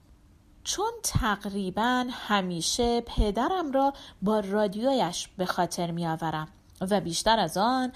چون 0.64 0.90
تقریبا 1.02 2.06
همیشه 2.10 3.00
پدرم 3.00 3.72
را 3.72 3.92
با 4.22 4.40
رادیویش 4.40 5.28
به 5.36 5.46
خاطر 5.46 5.90
می 5.90 6.06
آورم 6.06 6.48
و 6.80 7.00
بیشتر 7.00 7.38
از 7.38 7.56
آن 7.56 7.92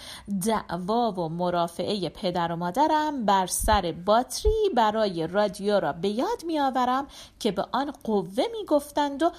دعوا 0.47 1.13
و 1.13 1.29
مرافعه 1.29 2.09
پدر 2.09 2.53
و 2.53 2.57
مادرم 2.57 3.25
بر 3.25 3.47
سر 3.47 3.95
باتری 4.07 4.71
برای 4.75 5.27
رادیو 5.27 5.81
را 5.81 5.93
به 5.93 6.09
یاد 6.09 6.45
می 6.47 6.61
آورم 6.61 7.07
که 7.39 7.53
به 7.53 7.67
آن 7.73 7.93
قوه 8.05 8.45
می 8.53 8.65
گفتند 8.69 9.23
و 9.23 9.31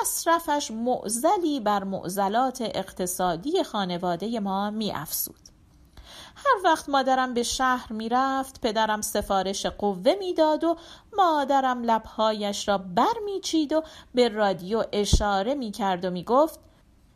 مصرفش 0.00 0.70
معزلی 0.70 1.60
بر 1.60 1.84
معزلات 1.84 2.60
اقتصادی 2.60 3.62
خانواده 3.62 4.40
ما 4.40 4.70
می 4.70 4.92
افسود. 4.92 5.50
هر 6.36 6.60
وقت 6.64 6.88
مادرم 6.88 7.34
به 7.34 7.42
شهر 7.42 7.92
می 7.92 8.08
رفت 8.08 8.60
پدرم 8.60 9.00
سفارش 9.00 9.66
قوه 9.66 10.14
می‌داد 10.18 10.64
و 10.64 10.76
مادرم 11.16 11.82
لبهایش 11.82 12.68
را 12.68 12.78
بر 12.78 13.14
می 13.24 13.40
چید 13.40 13.72
و 13.72 13.82
به 14.14 14.28
رادیو 14.28 14.84
اشاره 14.92 15.54
می 15.54 15.70
کرد 15.70 16.04
و 16.04 16.10
می 16.10 16.24
گفت 16.24 16.69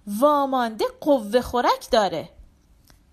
وامانده 0.07 0.85
قوه 1.01 1.41
خورک 1.41 1.91
داره. 1.91 2.29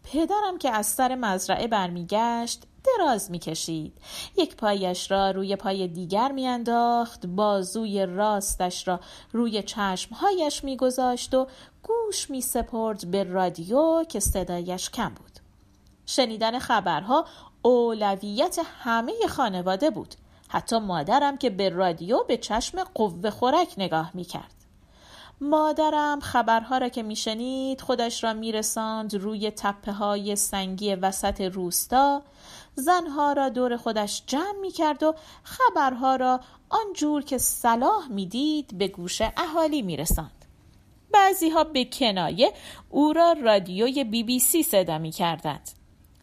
پدرم 0.04 0.58
که 0.60 0.70
از 0.70 0.86
سر 0.88 1.16
مزرعه 1.16 1.68
برمیگشت 1.68 2.64
دراز 2.84 3.32
می‌کشید. 3.32 3.98
یک 4.38 4.56
پایش 4.56 5.12
را 5.12 5.32
روی 5.32 5.56
پای 5.56 5.88
دیگر 5.88 6.32
میانداخت 6.32 7.26
بازوی 7.26 8.06
راستش 8.06 8.88
را 8.88 9.00
روی 9.32 9.64
چشمهایش 9.64 10.64
میگذاشت 10.64 11.34
و 11.34 11.48
گوش 11.84 12.30
میسپرد 12.30 13.12
به 13.12 13.24
رادیو 13.24 14.04
که 14.04 14.20
صدایش 14.20 14.90
کم 14.90 15.10
بود. 15.10 15.32
شنیدن 16.06 16.60
خبرها 16.60 17.26
اولویت 17.62 18.60
همه 18.84 19.14
خانواده 19.30 19.90
بود. 19.90 20.16
حتی 20.48 20.80
مادرم 20.80 21.38
که 21.38 21.50
به 21.50 21.70
رادیو 21.70 22.24
به 22.24 22.38
چشم 22.38 22.84
قوه 22.84 23.30
خورک 23.30 23.74
نگاه 23.78 24.12
می‌کرد. 24.14 24.61
مادرم 25.42 26.20
خبرها 26.20 26.78
را 26.78 26.90
که 26.90 27.04
میشنید 27.04 27.82
خودش 27.82 28.24
را 28.24 28.34
میرساند 28.34 29.16
روی 29.16 29.52
تپه 29.52 29.92
های 29.92 30.36
سنگی 30.36 30.96
وسط 30.96 31.42
روستا. 31.42 32.22
زنها 32.76 33.34
را 33.34 33.50
دور 33.50 33.78
خودش 33.78 34.24
جمع 34.28 34.60
می‌کرد 34.62 35.04
و 35.04 35.16
خبرها 35.44 36.16
را 36.16 36.40
آنجور 36.70 37.24
که 37.24 37.38
صلاح 37.38 38.08
می‌دید 38.10 38.78
به 38.78 38.88
گوش 38.88 39.22
اهالی 39.38 39.82
میرساند. 39.82 40.46
بعضی 41.14 41.50
ها 41.50 41.64
به 41.64 41.86
کنایه 41.86 42.54
او 42.90 43.14
را 43.14 43.36
رادیوی 43.44 44.04
بی 44.04 44.24
بی 44.24 44.40
سی 44.40 44.64
صدا 44.64 44.98
می 44.98 45.14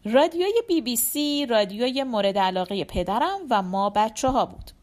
رادیوی 0.05 0.63
بی 0.69 0.81
بی 0.81 0.97
سی 0.97 1.47
رادیوی 1.47 2.03
مورد 2.03 2.39
علاقه 2.39 2.85
پدرم 2.85 3.39
و 3.51 3.63
ما 3.63 3.91
بچه 3.91 4.29
ها 4.29 4.47
بود. 4.47 4.78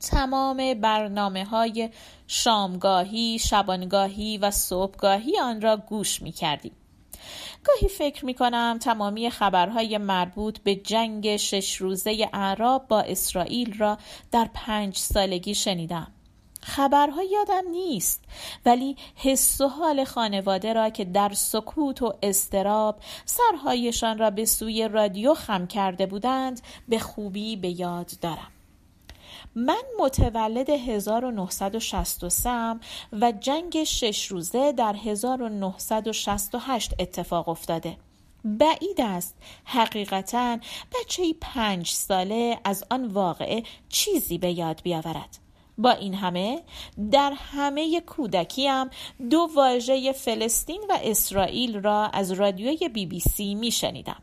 تمام 0.00 0.74
برنامه 0.74 1.44
های 1.44 1.90
شامگاهی، 2.26 3.38
شبانگاهی 3.38 4.38
و 4.38 4.50
صبحگاهی 4.50 5.38
آن 5.40 5.60
را 5.60 5.76
گوش 5.76 6.22
می 6.22 6.32
کردیم. 6.32 6.72
گاهی 7.64 7.88
فکر 7.88 8.24
می 8.24 8.34
کنم 8.34 8.78
تمامی 8.80 9.30
خبرهای 9.30 9.98
مربوط 9.98 10.58
به 10.58 10.74
جنگ 10.74 11.36
شش 11.36 11.76
روزه 11.76 12.28
اعراب 12.32 12.88
با 12.88 13.00
اسرائیل 13.00 13.78
را 13.78 13.98
در 14.30 14.50
پنج 14.54 14.96
سالگی 14.96 15.54
شنیدم. 15.54 16.12
خبرها 16.62 17.22
یادم 17.22 17.68
نیست 17.70 18.24
ولی 18.66 18.96
حس 19.16 19.60
و 19.60 19.68
حال 19.68 20.04
خانواده 20.04 20.72
را 20.72 20.90
که 20.90 21.04
در 21.04 21.32
سکوت 21.32 22.02
و 22.02 22.14
استراب 22.22 23.00
سرهایشان 23.24 24.18
را 24.18 24.30
به 24.30 24.44
سوی 24.44 24.88
رادیو 24.88 25.34
خم 25.34 25.66
کرده 25.66 26.06
بودند 26.06 26.60
به 26.88 26.98
خوبی 26.98 27.56
به 27.56 27.80
یاد 27.80 28.10
دارم 28.20 28.52
من 29.54 29.82
متولد 30.00 30.70
1963 30.70 32.50
و 33.12 33.32
جنگ 33.40 33.84
شش 33.84 34.26
روزه 34.26 34.72
در 34.72 34.96
1968 34.96 36.94
اتفاق 36.98 37.48
افتاده 37.48 37.96
بعید 38.44 39.00
است 39.00 39.36
حقیقتا 39.64 40.58
بچه 40.94 41.34
پنج 41.40 41.90
ساله 41.90 42.58
از 42.64 42.84
آن 42.90 43.06
واقعه 43.06 43.62
چیزی 43.88 44.38
به 44.38 44.52
یاد 44.52 44.80
بیاورد 44.82 45.38
با 45.78 45.90
این 45.90 46.14
همه 46.14 46.62
در 47.10 47.32
همه 47.36 48.00
کودکیم 48.00 48.90
دو 49.30 49.48
واژه 49.54 50.12
فلسطین 50.12 50.84
و 50.88 50.98
اسرائیل 51.02 51.80
را 51.80 52.06
از 52.06 52.32
رادیوی 52.32 52.88
بی 52.88 53.06
بی 53.06 53.20
سی 53.20 53.54
می 53.54 53.70
شنیدم. 53.70 54.22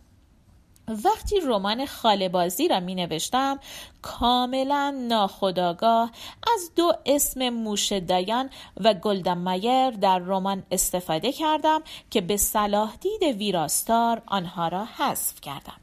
وقتی 0.87 1.39
رمان 1.39 1.85
خالبازی 1.85 2.67
را 2.67 2.79
می 2.79 2.95
نوشتم 2.95 3.59
کاملا 4.01 4.95
ناخداگاه 5.07 6.11
از 6.55 6.71
دو 6.75 6.93
اسم 7.05 7.49
موش 7.49 7.91
دایان 7.91 8.49
و 8.77 8.93
گلدن 8.93 9.37
مایر 9.37 9.91
در 9.91 10.19
رمان 10.19 10.63
استفاده 10.71 11.31
کردم 11.31 11.81
که 12.11 12.21
به 12.21 12.37
صلاح 12.37 12.95
دید 12.95 13.37
ویراستار 13.37 14.21
آنها 14.25 14.67
را 14.67 14.85
حذف 14.85 15.41
کردم. 15.41 15.77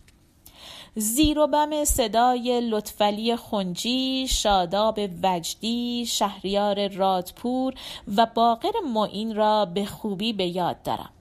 زیر 0.97 1.39
و 1.39 1.47
بم 1.47 1.85
صدای 1.85 2.61
لطفلی 2.61 3.37
خنجی، 3.37 4.29
شاداب 4.29 5.01
وجدی، 5.23 6.07
شهریار 6.07 6.89
رادپور 6.89 7.75
و 8.17 8.27
باقر 8.35 8.73
معین 8.95 9.37
را 9.37 9.65
به 9.65 9.85
خوبی 9.85 10.33
به 10.33 10.47
یاد 10.47 10.83
دارم. 10.83 11.14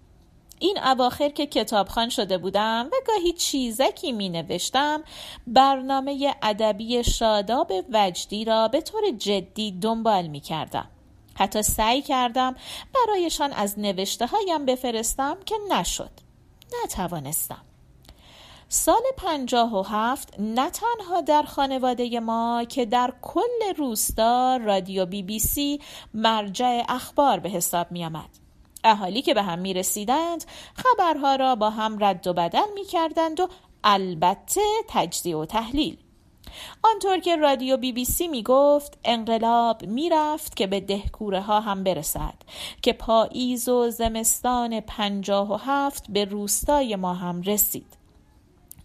این 0.63 0.77
اواخر 0.83 1.29
که 1.29 1.45
کتابخان 1.45 2.09
شده 2.09 2.37
بودم 2.37 2.89
و 2.91 2.95
گاهی 3.07 3.33
چیزکی 3.33 4.11
می 4.11 4.29
نوشتم 4.29 5.03
برنامه 5.47 6.35
ادبی 6.41 7.03
شاداب 7.03 7.71
وجدی 7.93 8.45
را 8.45 8.67
به 8.67 8.81
طور 8.81 9.01
جدی 9.17 9.71
دنبال 9.71 10.27
می 10.27 10.39
کردم. 10.39 10.87
حتی 11.35 11.63
سعی 11.63 12.01
کردم 12.01 12.55
برایشان 12.93 13.53
از 13.53 13.79
نوشته 13.79 14.27
هایم 14.27 14.65
بفرستم 14.65 15.37
که 15.45 15.55
نشد. 15.71 16.11
نتوانستم. 16.83 17.61
سال 18.69 19.01
پنجاه 19.17 19.79
و 19.79 19.81
هفت 19.81 20.39
نه 20.39 20.69
تنها 20.69 21.21
در 21.21 21.43
خانواده 21.43 22.19
ما 22.19 22.63
که 22.69 22.85
در 22.85 23.13
کل 23.21 23.75
روستا 23.77 24.57
رادیو 24.57 25.05
بی 25.05 25.23
بی 25.23 25.39
سی 25.39 25.81
مرجع 26.13 26.83
اخبار 26.89 27.39
به 27.39 27.49
حساب 27.49 27.91
می 27.91 28.05
آمد. 28.05 28.42
اهالی 28.83 29.21
که 29.21 29.33
به 29.33 29.43
هم 29.43 29.59
می 29.59 29.73
رسیدند 29.73 30.45
خبرها 30.75 31.35
را 31.35 31.55
با 31.55 31.69
هم 31.69 32.03
رد 32.03 32.27
و 32.27 32.33
بدل 32.33 32.73
می 32.75 32.85
کردند 32.85 33.39
و 33.39 33.47
البته 33.83 34.61
تجزیه 34.87 35.37
و 35.37 35.45
تحلیل. 35.45 35.97
آنطور 36.83 37.19
که 37.19 37.35
رادیو 37.35 37.77
بی 37.77 37.91
بی 37.91 38.05
سی 38.05 38.27
می 38.27 38.43
گفت 38.43 38.97
انقلاب 39.05 39.85
می 39.85 40.09
رفت 40.09 40.55
که 40.55 40.67
به 40.67 40.79
دهکوره 40.79 41.41
ها 41.41 41.59
هم 41.59 41.83
برسد 41.83 42.33
که 42.81 42.93
پاییز 42.93 43.69
و 43.69 43.89
زمستان 43.89 44.79
پنجاه 44.79 45.53
و 45.53 45.57
هفت 45.65 46.11
به 46.11 46.25
روستای 46.25 46.95
ما 46.95 47.13
هم 47.13 47.41
رسید. 47.41 47.97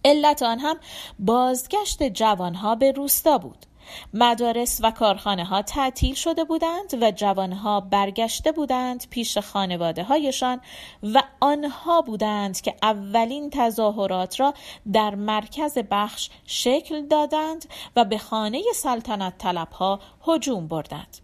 علت 0.04 0.42
آن 0.42 0.58
هم 0.58 0.76
بازگشت 1.18 2.02
جوانها 2.02 2.74
به 2.74 2.92
روستا 2.92 3.38
بود. 3.38 3.66
مدارس 4.14 4.80
و 4.82 4.90
کارخانه 4.90 5.44
ها 5.44 5.62
تعطیل 5.62 6.14
شده 6.14 6.44
بودند 6.44 7.02
و 7.02 7.10
جوانها 7.10 7.80
برگشته 7.80 8.52
بودند 8.52 9.06
پیش 9.10 9.38
خانواده 9.38 10.02
هایشان 10.02 10.60
و 11.02 11.22
آنها 11.40 12.02
بودند 12.02 12.60
که 12.60 12.74
اولین 12.82 13.50
تظاهرات 13.50 14.40
را 14.40 14.54
در 14.92 15.14
مرکز 15.14 15.78
بخش 15.90 16.30
شکل 16.46 17.06
دادند 17.06 17.64
و 17.96 18.04
به 18.04 18.18
خانه 18.18 18.62
سلطنت 18.74 19.38
طلب 19.38 19.72
ها 19.72 20.00
هجوم 20.26 20.68
بردند. 20.68 21.16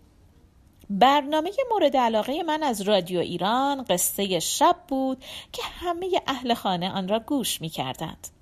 برنامه 0.91 1.51
مورد 1.71 1.97
علاقه 1.97 2.43
من 2.43 2.63
از 2.63 2.81
رادیو 2.81 3.21
ایران 3.21 3.83
قصه 3.83 4.41
شب 4.41 4.77
بود 4.89 5.25
که 5.53 5.63
همه 5.63 6.23
اهل 6.27 6.55
خانه 6.55 6.93
آن 6.93 7.09
را 7.09 7.19
گوش 7.19 7.61
می 7.61 7.69
کردند. 7.69 8.34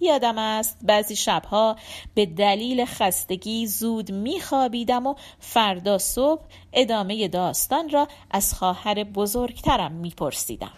یادم 0.00 0.38
است 0.38 0.78
بعضی 0.82 1.16
شبها 1.16 1.76
به 2.14 2.26
دلیل 2.26 2.84
خستگی 2.84 3.66
زود 3.66 4.12
میخوابیدم 4.12 5.06
و 5.06 5.14
فردا 5.38 5.98
صبح 5.98 6.42
ادامه 6.72 7.28
داستان 7.28 7.88
را 7.88 8.08
از 8.30 8.54
خواهر 8.54 9.04
بزرگترم 9.04 9.92
میپرسیدم. 9.92 10.72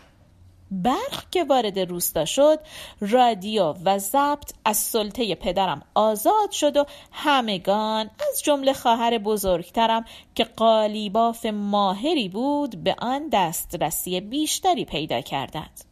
برق 0.73 1.31
که 1.31 1.45
وارد 1.45 1.79
روستا 1.79 2.25
شد 2.25 2.59
رادیو 3.01 3.75
و 3.85 3.99
ضبط 3.99 4.53
از 4.65 4.77
سلطه 4.77 5.35
پدرم 5.35 5.83
آزاد 5.95 6.51
شد 6.51 6.77
و 6.77 6.85
همگان 7.13 8.11
از 8.31 8.43
جمله 8.43 8.73
خواهر 8.73 9.19
بزرگترم 9.19 10.05
که 10.35 10.45
قالیباف 10.45 11.47
ماهری 11.47 12.29
بود 12.29 12.85
به 12.85 12.97
آن 12.99 13.29
دسترسی 13.33 14.21
بیشتری 14.21 14.85
پیدا 14.85 15.21
کردند. 15.21 15.92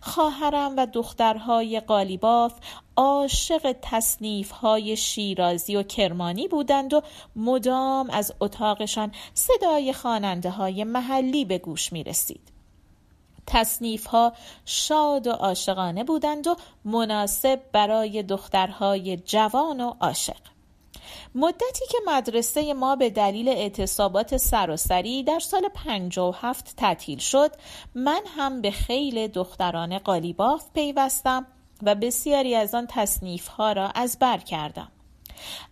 خواهرم 0.00 0.74
و 0.76 0.86
دخترهای 0.86 1.80
قالیباف 1.80 2.54
عاشق 2.96 3.76
تصنیف 3.82 4.50
های 4.50 4.96
شیرازی 4.96 5.76
و 5.76 5.82
کرمانی 5.82 6.48
بودند 6.48 6.94
و 6.94 7.02
مدام 7.36 8.10
از 8.10 8.34
اتاقشان 8.40 9.12
صدای 9.34 9.92
خواننده 9.92 10.50
های 10.50 10.84
محلی 10.84 11.44
به 11.44 11.58
گوش 11.58 11.92
می 11.92 12.04
رسید. 12.04 12.52
تصنیف 13.46 14.06
ها 14.06 14.32
شاد 14.64 15.26
و 15.26 15.30
عاشقانه 15.30 16.04
بودند 16.04 16.46
و 16.46 16.56
مناسب 16.84 17.60
برای 17.72 18.22
دخترهای 18.22 19.16
جوان 19.16 19.80
و 19.80 19.94
عاشق 20.00 20.53
مدتی 21.34 21.86
که 21.90 21.98
مدرسه 22.06 22.74
ما 22.74 22.96
به 22.96 23.10
دلیل 23.10 23.48
اعتصابات 23.48 24.36
سراسری 24.36 25.22
در 25.22 25.38
سال 25.38 25.68
57 25.74 26.76
تعطیل 26.76 27.18
شد 27.18 27.50
من 27.94 28.20
هم 28.36 28.60
به 28.60 28.70
خیل 28.70 29.26
دختران 29.26 29.98
قالیباف 29.98 30.64
پیوستم 30.74 31.46
و 31.82 31.94
بسیاری 31.94 32.54
از 32.54 32.74
آن 32.74 32.86
تصنیف 32.90 33.46
ها 33.46 33.72
را 33.72 33.88
از 33.88 34.18
بر 34.18 34.38
کردم. 34.38 34.88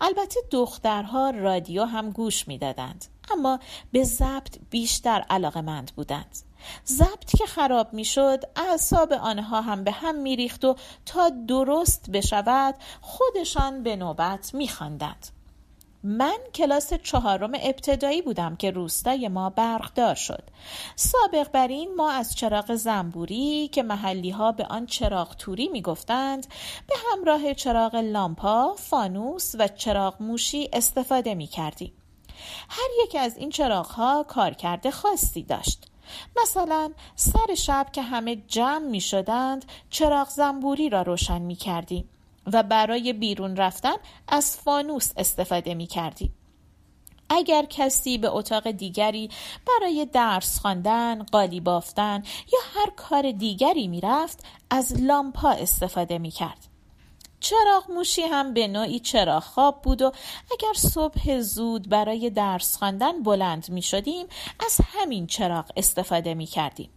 البته 0.00 0.40
دخترها 0.50 1.30
رادیو 1.30 1.84
هم 1.84 2.10
گوش 2.10 2.48
می‌دادند 2.48 3.04
اما 3.32 3.58
به 3.92 4.04
ضبط 4.04 4.58
بیشتر 4.70 5.24
علاقمند 5.30 5.92
بودند. 5.96 6.38
ضبط 6.86 7.36
که 7.36 7.46
خراب 7.46 7.92
می‌شد 7.92 8.44
اعصاب 8.56 9.12
آنها 9.12 9.60
هم 9.60 9.84
به 9.84 9.90
هم 9.90 10.14
میریخت 10.14 10.64
و 10.64 10.76
تا 11.06 11.30
درست 11.48 12.10
بشود 12.10 12.74
خودشان 13.00 13.82
به 13.82 13.96
نوبت 13.96 14.54
میخواندند. 14.54 15.26
من 16.04 16.38
کلاس 16.54 16.94
چهارم 16.94 17.50
ابتدایی 17.54 18.22
بودم 18.22 18.56
که 18.56 18.70
روستای 18.70 19.28
ما 19.28 19.50
برقدار 19.50 20.14
شد. 20.14 20.42
سابق 20.96 21.50
بر 21.50 21.68
این 21.68 21.94
ما 21.94 22.10
از 22.10 22.34
چراغ 22.34 22.74
زنبوری 22.74 23.68
که 23.68 23.82
محلی 23.82 24.30
ها 24.30 24.52
به 24.52 24.64
آن 24.64 24.86
چراغ 24.86 25.34
توری 25.36 25.68
می 25.68 25.82
گفتند 25.82 26.46
به 26.86 26.94
همراه 27.12 27.54
چراغ 27.54 27.94
لامپا، 27.94 28.74
فانوس 28.78 29.54
و 29.58 29.68
چراغ 29.68 30.22
موشی 30.22 30.70
استفاده 30.72 31.34
می 31.34 31.46
کردیم. 31.46 31.92
هر 32.68 32.88
یک 33.04 33.16
از 33.20 33.36
این 33.36 33.50
چراغ 33.50 33.86
ها 33.86 34.22
کارکرد 34.28 34.90
خاصی 34.90 35.42
داشت. 35.42 35.91
مثلا 36.42 36.92
سر 37.16 37.54
شب 37.54 37.86
که 37.92 38.02
همه 38.02 38.36
جمع 38.36 38.86
می 38.86 39.00
شدند 39.00 39.64
چراغ 39.90 40.28
زنبوری 40.28 40.88
را 40.88 41.02
روشن 41.02 41.42
می 41.42 41.56
کردیم 41.56 42.08
و 42.52 42.62
برای 42.62 43.12
بیرون 43.12 43.56
رفتن 43.56 43.96
از 44.28 44.56
فانوس 44.56 45.12
استفاده 45.16 45.74
می 45.74 45.86
کردیم. 45.86 46.34
اگر 47.30 47.64
کسی 47.64 48.18
به 48.18 48.28
اتاق 48.28 48.70
دیگری 48.70 49.30
برای 49.66 50.06
درس 50.06 50.60
خواندن، 50.60 51.22
قالی 51.22 51.60
بافتن 51.60 52.22
یا 52.52 52.58
هر 52.74 52.90
کار 52.96 53.32
دیگری 53.32 53.88
می‌رفت 53.88 54.44
از 54.70 55.02
لامپا 55.02 55.50
استفاده 55.50 56.18
می 56.18 56.30
کرد. 56.30 56.71
چراغ 57.42 57.90
موشی 57.90 58.22
هم 58.22 58.54
به 58.54 58.68
نوعی 58.68 59.00
چراغ 59.00 59.42
خواب 59.42 59.82
بود 59.82 60.02
و 60.02 60.12
اگر 60.52 60.72
صبح 60.76 61.40
زود 61.40 61.88
برای 61.88 62.30
درس 62.30 62.76
خواندن 62.76 63.22
بلند 63.22 63.70
می 63.70 63.82
شدیم 63.82 64.26
از 64.66 64.80
همین 64.92 65.26
چراغ 65.26 65.70
استفاده 65.76 66.34
می 66.34 66.46
کردیم. 66.46 66.90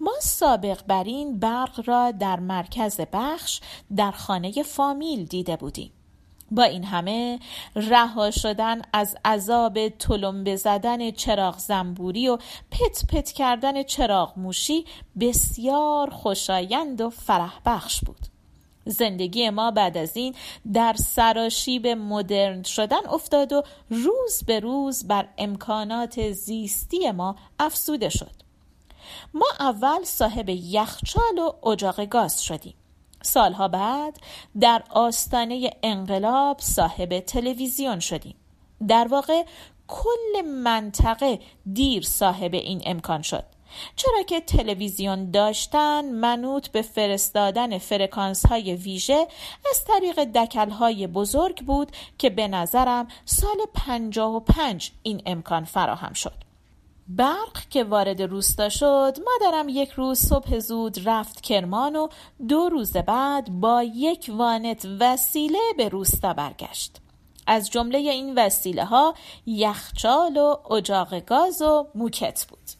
ما 0.00 0.14
سابق 0.20 0.82
بر 0.86 1.04
این 1.04 1.38
برق 1.38 1.82
را 1.88 2.10
در 2.10 2.40
مرکز 2.40 3.00
بخش 3.12 3.60
در 3.96 4.10
خانه 4.10 4.62
فامیل 4.62 5.24
دیده 5.24 5.56
بودیم. 5.56 5.92
با 6.50 6.62
این 6.62 6.84
همه 6.84 7.38
رها 7.76 8.30
شدن 8.30 8.82
از 8.92 9.16
عذاب 9.24 9.88
تلمبه 9.88 10.56
زدن 10.56 11.10
چراغ 11.10 11.58
زنبوری 11.58 12.28
و 12.28 12.38
پت 12.70 13.06
پت 13.08 13.32
کردن 13.32 13.82
چراغ 13.82 14.38
موشی 14.38 14.84
بسیار 15.20 16.10
خوشایند 16.10 17.00
و 17.00 17.10
فرح 17.10 17.60
بخش 17.66 18.00
بود. 18.00 18.37
زندگی 18.88 19.50
ما 19.50 19.70
بعد 19.70 19.96
از 19.98 20.16
این 20.16 20.34
در 20.72 20.92
سراشیب 20.92 21.86
مدرن 21.86 22.62
شدن 22.62 23.06
افتاد 23.08 23.52
و 23.52 23.62
روز 23.90 24.42
به 24.46 24.60
روز 24.60 25.08
بر 25.08 25.28
امکانات 25.38 26.32
زیستی 26.32 27.10
ما 27.10 27.36
افسوده 27.58 28.08
شد. 28.08 28.32
ما 29.34 29.46
اول 29.60 30.04
صاحب 30.04 30.48
یخچال 30.48 31.38
و 31.38 31.68
اجاق 31.68 32.04
گاز 32.04 32.42
شدیم. 32.42 32.74
سالها 33.22 33.68
بعد 33.68 34.20
در 34.60 34.82
آستانه 34.90 35.70
انقلاب 35.82 36.56
صاحب 36.60 37.20
تلویزیون 37.20 38.00
شدیم. 38.00 38.34
در 38.88 39.08
واقع 39.08 39.42
کل 39.88 40.42
منطقه 40.46 41.38
دیر 41.72 42.02
صاحب 42.02 42.54
این 42.54 42.82
امکان 42.86 43.22
شد. 43.22 43.44
چرا 43.96 44.22
که 44.22 44.40
تلویزیون 44.40 45.30
داشتن 45.30 46.04
منوط 46.04 46.68
به 46.68 46.82
فرستادن 46.82 47.78
فرکانس 47.78 48.46
های 48.46 48.74
ویژه 48.74 49.26
از 49.70 49.84
طریق 49.84 50.24
دکل 50.24 50.70
های 50.70 51.06
بزرگ 51.06 51.64
بود 51.64 51.92
که 52.18 52.30
به 52.30 52.48
نظرم 52.48 53.08
سال 53.24 53.56
پنجاه 53.74 54.34
و 54.34 54.40
پنج 54.40 54.90
این 55.02 55.22
امکان 55.26 55.64
فراهم 55.64 56.12
شد. 56.12 56.48
برق 57.08 57.68
که 57.70 57.84
وارد 57.84 58.22
روستا 58.22 58.68
شد 58.68 59.16
مادرم 59.26 59.68
یک 59.68 59.90
روز 59.90 60.18
صبح 60.18 60.58
زود 60.58 61.08
رفت 61.08 61.40
کرمان 61.40 61.96
و 61.96 62.08
دو 62.48 62.68
روز 62.68 62.92
بعد 62.92 63.60
با 63.60 63.82
یک 63.82 64.30
وانت 64.34 64.86
وسیله 65.00 65.58
به 65.76 65.88
روستا 65.88 66.32
برگشت. 66.32 66.96
از 67.46 67.70
جمله 67.70 67.98
این 67.98 68.34
وسیله 68.34 68.84
ها 68.84 69.14
یخچال 69.46 70.36
و 70.36 70.72
اجاق 70.72 71.18
گاز 71.20 71.62
و 71.62 71.86
موکت 71.94 72.46
بود. 72.48 72.77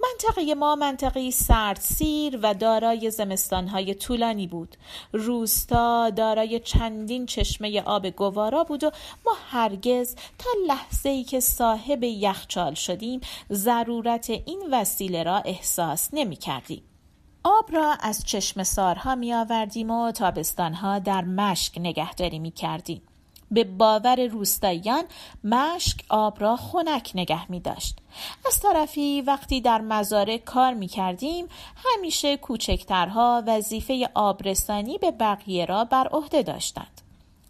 منطقه 0.00 0.54
ما 0.54 0.76
منطقه 0.76 1.30
سیر 1.80 2.38
و 2.42 2.54
دارای 2.54 3.10
زمستانهای 3.10 3.94
طولانی 3.94 4.46
بود 4.46 4.76
روستا 5.12 6.10
دارای 6.10 6.60
چندین 6.60 7.26
چشمه 7.26 7.82
آب 7.82 8.06
گوارا 8.06 8.64
بود 8.64 8.84
و 8.84 8.90
ما 9.26 9.32
هرگز 9.50 10.14
تا 10.14 10.50
لحظه 10.66 11.08
ای 11.08 11.24
که 11.24 11.40
صاحب 11.40 12.02
یخچال 12.02 12.74
شدیم 12.74 13.20
ضرورت 13.52 14.30
این 14.30 14.62
وسیله 14.72 15.22
را 15.22 15.36
احساس 15.36 16.08
نمی 16.12 16.36
کردیم. 16.36 16.82
آب 17.44 17.72
را 17.72 17.96
از 18.00 18.24
چشم 18.24 18.62
سارها 18.62 19.14
می 19.14 19.34
آوردیم 19.34 19.90
و 19.90 20.12
تابستانها 20.12 20.98
در 20.98 21.24
مشک 21.24 21.78
نگهداری 21.78 22.38
می 22.38 22.50
کردیم. 22.50 23.02
به 23.50 23.64
باور 23.64 24.26
روستاییان 24.26 25.04
مشک 25.44 26.04
آب 26.08 26.40
را 26.40 26.56
خنک 26.56 27.12
نگه 27.14 27.50
می 27.50 27.60
داشت. 27.60 27.98
از 28.46 28.60
طرفی 28.60 29.22
وقتی 29.22 29.60
در 29.60 29.80
مزارع 29.80 30.38
کار 30.38 30.74
می 30.74 30.88
کردیم 30.88 31.48
همیشه 31.76 32.36
کوچکترها 32.36 33.42
وظیفه 33.46 34.10
آبرسانی 34.14 34.98
به 34.98 35.10
بقیه 35.10 35.64
را 35.64 35.84
بر 35.84 36.08
عهده 36.08 36.42
داشتند. 36.42 37.00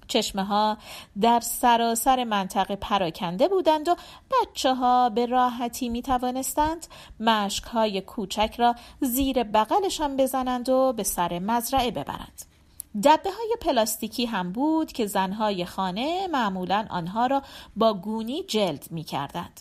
چشمه 0.08 0.44
ها 0.44 0.78
در 1.20 1.40
سراسر 1.40 2.24
منطقه 2.24 2.76
پراکنده 2.76 3.48
بودند 3.48 3.88
و 3.88 3.96
بچه 4.30 4.74
ها 4.74 5.08
به 5.08 5.26
راحتی 5.26 5.88
می 5.88 6.02
توانستند 6.02 6.86
مشک 7.20 7.64
های 7.64 8.00
کوچک 8.00 8.54
را 8.58 8.74
زیر 9.00 9.42
بغلشان 9.42 10.16
بزنند 10.16 10.68
و 10.68 10.92
به 10.92 11.02
سر 11.02 11.38
مزرعه 11.38 11.90
ببرند. 11.90 12.55
دبه 13.04 13.30
های 13.30 13.56
پلاستیکی 13.60 14.26
هم 14.26 14.52
بود 14.52 14.92
که 14.92 15.06
زنهای 15.06 15.64
خانه 15.64 16.28
معمولا 16.32 16.86
آنها 16.90 17.26
را 17.26 17.42
با 17.76 17.94
گونی 17.94 18.42
جلد 18.42 18.86
می 18.90 19.04
کردند. 19.04 19.60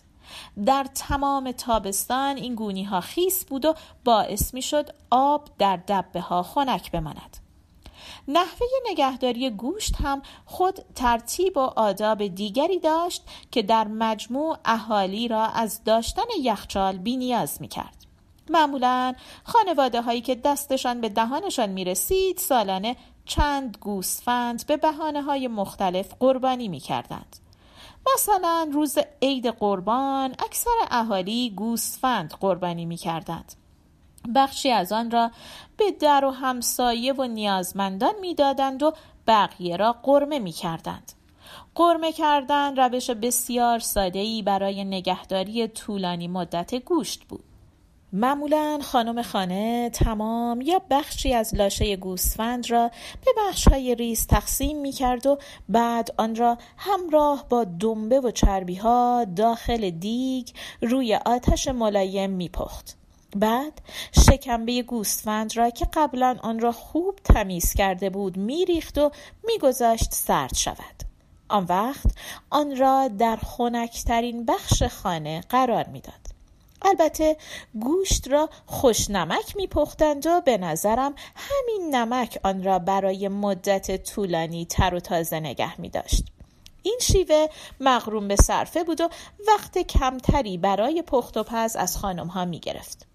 در 0.65 0.85
تمام 0.95 1.51
تابستان 1.51 2.37
این 2.37 2.55
گونی 2.55 2.83
ها 2.83 3.01
خیس 3.01 3.45
بود 3.45 3.65
و 3.65 3.75
باعث 4.03 4.53
می 4.53 4.61
شد 4.61 4.89
آب 5.09 5.49
در 5.57 5.79
دبه 5.87 6.21
ها 6.21 6.43
خنک 6.43 6.91
بماند. 6.91 7.37
نحوه 8.27 8.67
نگهداری 8.91 9.49
گوشت 9.49 9.95
هم 9.95 10.21
خود 10.45 10.79
ترتیب 10.95 11.57
و 11.57 11.59
آداب 11.59 12.27
دیگری 12.27 12.79
داشت 12.79 13.23
که 13.51 13.61
در 13.61 13.87
مجموع 13.87 14.57
اهالی 14.65 15.27
را 15.27 15.45
از 15.45 15.83
داشتن 15.83 16.23
یخچال 16.41 16.97
بی 16.97 17.17
نیاز 17.17 17.61
می 17.61 17.67
کرد. 17.67 18.05
معمولا 18.49 19.13
خانواده 19.43 20.01
هایی 20.01 20.21
که 20.21 20.35
دستشان 20.35 21.01
به 21.01 21.09
دهانشان 21.09 21.69
می 21.69 21.85
رسید 21.85 22.37
سالانه 22.37 22.95
چند 23.25 23.77
گوسفند 23.81 24.67
به 24.67 24.77
بحانه 24.77 25.21
های 25.21 25.47
مختلف 25.47 26.13
قربانی 26.19 26.67
می 26.67 26.79
کردند. 26.79 27.35
مثلا 28.15 28.69
روز 28.73 28.97
عید 29.21 29.47
قربان 29.47 30.35
اکثر 30.39 30.75
اهالی 30.91 31.49
گوسفند 31.49 32.33
قربانی 32.39 32.85
می 32.85 32.97
کردند. 32.97 33.53
بخشی 34.35 34.71
از 34.71 34.91
آن 34.91 35.11
را 35.11 35.31
به 35.77 35.91
در 35.91 36.25
و 36.25 36.31
همسایه 36.31 37.13
و 37.13 37.23
نیازمندان 37.23 38.13
می‌دادند 38.21 38.83
و 38.83 38.93
بقیه 39.27 39.77
را 39.77 39.95
قرمه 40.03 40.39
می 40.39 40.51
کردند. 40.51 41.11
قرمه 41.75 42.11
کردن 42.11 42.75
روش 42.75 43.09
بسیار 43.09 43.79
ساده‌ای 43.79 44.41
برای 44.41 44.85
نگهداری 44.85 45.67
طولانی 45.67 46.27
مدت 46.27 46.75
گوشت 46.75 47.23
بود. 47.23 47.43
معمولا 48.17 48.79
خانم 48.81 49.21
خانه 49.21 49.89
تمام 49.89 50.61
یا 50.61 50.81
بخشی 50.89 51.33
از 51.33 51.55
لاشه 51.55 51.95
گوسفند 51.95 52.71
را 52.71 52.91
به 53.25 53.31
بخشهای 53.37 53.95
ریز 53.95 54.27
تقسیم 54.27 54.81
می 54.81 54.91
کرد 54.91 55.25
و 55.25 55.37
بعد 55.69 56.09
آن 56.17 56.35
را 56.35 56.57
همراه 56.77 57.45
با 57.49 57.63
دنبه 57.63 58.19
و 58.19 58.31
چربی 58.31 58.75
ها 58.75 59.25
داخل 59.35 59.89
دیگ 59.89 60.47
روی 60.81 61.15
آتش 61.15 61.67
ملایم 61.67 62.29
می 62.29 62.49
پخت. 62.49 62.97
بعد 63.35 63.81
شکمبه 64.11 64.81
گوسفند 64.81 65.57
را 65.57 65.69
که 65.69 65.87
قبلا 65.93 66.37
آن 66.43 66.59
را 66.59 66.71
خوب 66.71 67.15
تمیز 67.23 67.73
کرده 67.73 68.09
بود 68.09 68.37
میریخت 68.37 68.97
و 68.97 69.11
میگذاشت 69.47 70.13
سرد 70.13 70.55
شود 70.55 71.03
آن 71.49 71.65
وقت 71.69 72.11
آن 72.49 72.77
را 72.77 73.07
در 73.07 73.35
خنکترین 73.35 74.45
بخش 74.45 74.83
خانه 74.83 75.41
قرار 75.49 75.87
می‌داد 75.87 76.24
البته 76.85 77.37
گوشت 77.79 78.27
را 78.27 78.49
خوش 78.65 79.09
نمک 79.09 79.55
میپختند 79.55 80.27
و 80.27 80.41
به 80.41 80.57
نظرم 80.57 81.13
همین 81.35 81.95
نمک 81.95 82.39
آن 82.43 82.63
را 82.63 82.79
برای 82.79 83.27
مدت 83.27 84.03
طولانی 84.03 84.65
تر 84.65 84.95
و 84.95 84.99
تازه 84.99 85.39
نگه 85.39 85.81
می 85.81 85.89
داشت. 85.89 86.25
این 86.83 86.99
شیوه 87.01 87.47
مغروم 87.79 88.27
به 88.27 88.35
صرفه 88.35 88.83
بود 88.83 89.01
و 89.01 89.09
وقت 89.47 89.77
کمتری 89.77 90.57
برای 90.57 91.01
پخت 91.01 91.37
و 91.37 91.43
پز 91.43 91.75
از 91.75 91.97
خانم 91.97 92.27
ها 92.27 92.45
می 92.45 92.59
گرفت. 92.59 93.07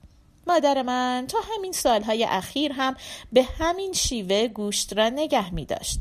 مادر 0.47 0.83
من 0.83 1.27
تا 1.29 1.39
همین 1.57 1.73
سالهای 1.73 2.25
اخیر 2.25 2.73
هم 2.73 2.97
به 3.33 3.43
همین 3.43 3.93
شیوه 3.93 4.49
گوشت 4.49 4.99
را 4.99 5.09
نگه 5.09 5.55
می 5.55 5.65
داشت. 5.65 6.01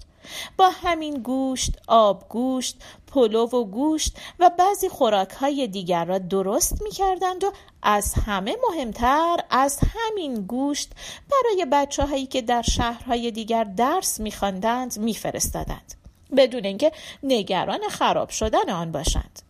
با 0.57 0.69
همین 0.69 1.13
گوشت، 1.13 1.71
آب 1.87 2.29
گوشت، 2.29 2.83
پلو 3.07 3.45
و 3.47 3.63
گوشت 3.65 4.17
و 4.39 4.51
بعضی 4.59 4.89
خوراک 4.89 5.29
های 5.29 5.67
دیگر 5.67 6.05
را 6.05 6.17
درست 6.17 6.81
می 6.81 6.91
کردند 6.91 7.43
و 7.43 7.51
از 7.81 8.13
همه 8.13 8.57
مهمتر 8.69 9.37
از 9.49 9.79
همین 9.95 10.33
گوشت 10.33 10.91
برای 11.31 11.65
بچه 11.71 12.05
هایی 12.05 12.25
که 12.25 12.41
در 12.41 12.61
شهرهای 12.61 13.31
دیگر 13.31 13.63
درس 13.63 14.19
می 14.19 14.31
خواندند 14.31 14.99
می 14.99 15.13
فرستادند. 15.13 15.93
بدون 16.37 16.65
اینکه 16.65 16.91
نگران 17.23 17.79
خراب 17.89 18.29
شدن 18.29 18.69
آن 18.69 18.91
باشند. 18.91 19.41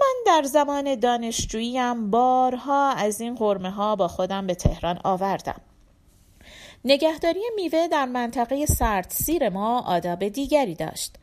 من 0.00 0.14
در 0.26 0.42
زمان 0.42 0.94
دانشجوییم 0.94 2.10
بارها 2.10 2.90
از 2.90 3.20
این 3.20 3.34
قرمه 3.34 3.70
ها 3.70 3.96
با 3.96 4.08
خودم 4.08 4.46
به 4.46 4.54
تهران 4.54 5.00
آوردم. 5.04 5.60
نگهداری 6.84 7.42
میوه 7.56 7.88
در 7.88 8.04
منطقه 8.04 8.66
سیر 9.08 9.48
ما 9.48 9.80
آداب 9.80 10.28
دیگری 10.28 10.74
داشت. 10.74 11.14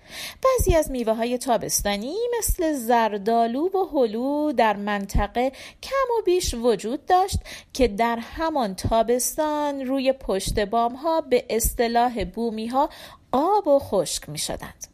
بعضی 0.43 0.75
از 0.75 0.91
میوه 0.91 1.13
های 1.13 1.37
تابستانی 1.37 2.15
مثل 2.39 2.73
زردالو 2.73 3.69
و 3.69 3.85
هلو 3.93 4.51
در 4.51 4.75
منطقه 4.75 5.51
کم 5.83 6.13
و 6.19 6.23
بیش 6.25 6.53
وجود 6.53 7.05
داشت 7.05 7.39
که 7.73 7.87
در 7.87 8.19
همان 8.21 8.75
تابستان 8.75 9.81
روی 9.85 10.13
پشت 10.13 10.59
بام 10.59 10.95
ها 10.95 11.21
به 11.21 11.45
اصطلاح 11.49 12.23
بومی 12.23 12.67
ها 12.67 12.89
آب 13.31 13.67
و 13.67 13.79
خشک 13.79 14.29
می 14.29 14.37
شدند. 14.37 14.87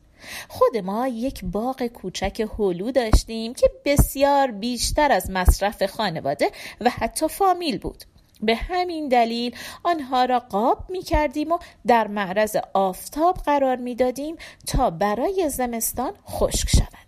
خود 0.47 0.77
ما 0.77 1.07
یک 1.07 1.41
باغ 1.43 1.83
کوچک 1.87 2.47
هلو 2.59 2.91
داشتیم 2.91 3.53
که 3.53 3.71
بسیار 3.85 4.51
بیشتر 4.51 5.11
از 5.11 5.29
مصرف 5.29 5.85
خانواده 5.85 6.51
و 6.81 6.89
حتی 6.89 7.27
فامیل 7.27 7.77
بود 7.77 8.03
به 8.41 8.55
همین 8.55 9.07
دلیل 9.07 9.55
آنها 9.83 10.25
را 10.25 10.39
قاب 10.39 10.85
می 10.89 11.01
کردیم 11.01 11.51
و 11.51 11.57
در 11.87 12.07
معرض 12.07 12.57
آفتاب 12.73 13.37
قرار 13.37 13.75
می 13.75 13.95
دادیم 13.95 14.35
تا 14.67 14.89
برای 14.89 15.49
زمستان 15.49 16.13
خشک 16.29 16.69
شود 16.69 17.01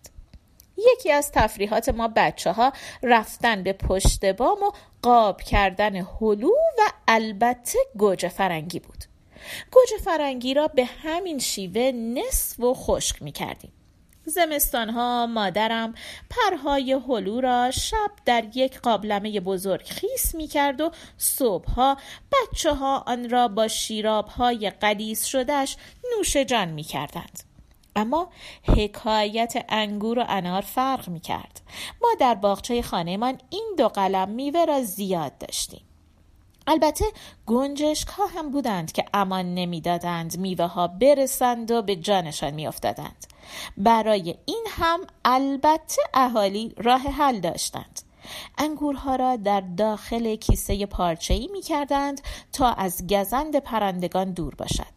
یکی 0.78 1.12
از 1.12 1.32
تفریحات 1.32 1.89
ما 1.89 2.08
بچه 2.08 2.52
ها 2.52 2.74
رفتن 3.04 3.63
به 3.63 3.74
پشت 3.74 4.26
بام 4.26 4.63
و 4.63 4.72
قاب 5.02 5.41
کردن 5.41 5.96
هلو 5.96 6.50
و 6.50 6.91
البته 7.08 7.80
گوجه 7.98 8.30
فرنگی 8.30 8.80
بود 8.80 9.04
گوجه 9.72 9.98
فرنگی 10.04 10.54
را 10.54 10.67
به 10.67 10.86
همین 10.86 11.39
شیوه 11.39 11.91
نصف 11.91 12.60
و 12.60 12.74
خشک 12.74 13.22
می 13.22 13.32
کردیم. 13.32 13.72
زمستانها 14.25 15.27
مادرم 15.27 15.93
پرهای 16.29 16.93
هلو 16.93 17.41
را 17.41 17.71
شب 17.71 18.12
در 18.25 18.45
یک 18.53 18.79
قابلمه 18.79 19.39
بزرگ 19.39 19.86
خیس 19.86 20.36
می 20.36 20.47
کرد 20.47 20.81
و 20.81 20.91
صبحها 21.17 21.97
بچه 22.31 22.73
ها 22.73 23.03
آن 23.07 23.29
را 23.29 23.47
با 23.47 23.67
شیراب 23.67 24.27
های 24.27 24.69
قلیز 24.69 25.25
شدهش 25.25 25.77
نوش 26.17 26.38
جان 26.38 26.67
می 26.67 26.83
کردند. 26.83 27.43
اما 27.95 28.29
حکایت 28.63 29.65
انگور 29.69 30.19
و 30.19 30.25
انار 30.27 30.62
فرق 30.62 31.09
می 31.09 31.19
کرد. 31.19 31.62
ما 32.01 32.09
در 32.19 32.36
باغچه 32.36 32.81
خانهمان 32.81 33.38
این 33.49 33.75
دو 33.77 33.88
قلم 33.88 34.29
میوه 34.29 34.65
را 34.65 34.81
زیاد 34.81 35.38
داشتیم. 35.38 35.81
البته 36.67 37.05
گنجشک 37.45 38.07
ها 38.07 38.25
هم 38.25 38.51
بودند 38.51 38.91
که 38.91 39.05
امان 39.13 39.53
نمی‌دادند 39.53 40.38
میوه 40.38 40.65
ها 40.65 40.88
برسند 40.88 41.71
و 41.71 41.81
به 41.81 41.95
جانشان 41.95 42.53
میافتادند 42.53 43.33
برای 43.77 44.36
این 44.45 44.65
هم 44.69 44.99
البته 45.25 46.01
اهالی 46.13 46.73
راه 46.77 47.01
حل 47.01 47.39
داشتند. 47.39 48.01
انگورها 48.58 49.15
را 49.15 49.36
در 49.36 49.62
داخل 49.62 50.36
کیسه 50.36 50.86
پارچه‌ای 50.86 51.49
می 51.51 51.62
کردند 51.62 52.21
تا 52.53 52.73
از 52.73 53.08
گزند 53.08 53.56
پرندگان 53.56 54.32
دور 54.32 54.56
باشد. 54.56 54.93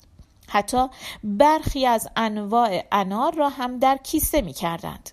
حتی 0.48 0.86
برخی 1.24 1.86
از 1.86 2.08
انواع 2.16 2.84
انار 2.92 3.34
را 3.34 3.48
هم 3.48 3.78
در 3.78 3.96
کیسه 3.96 4.40
می 4.40 4.52
کردند 4.52 5.10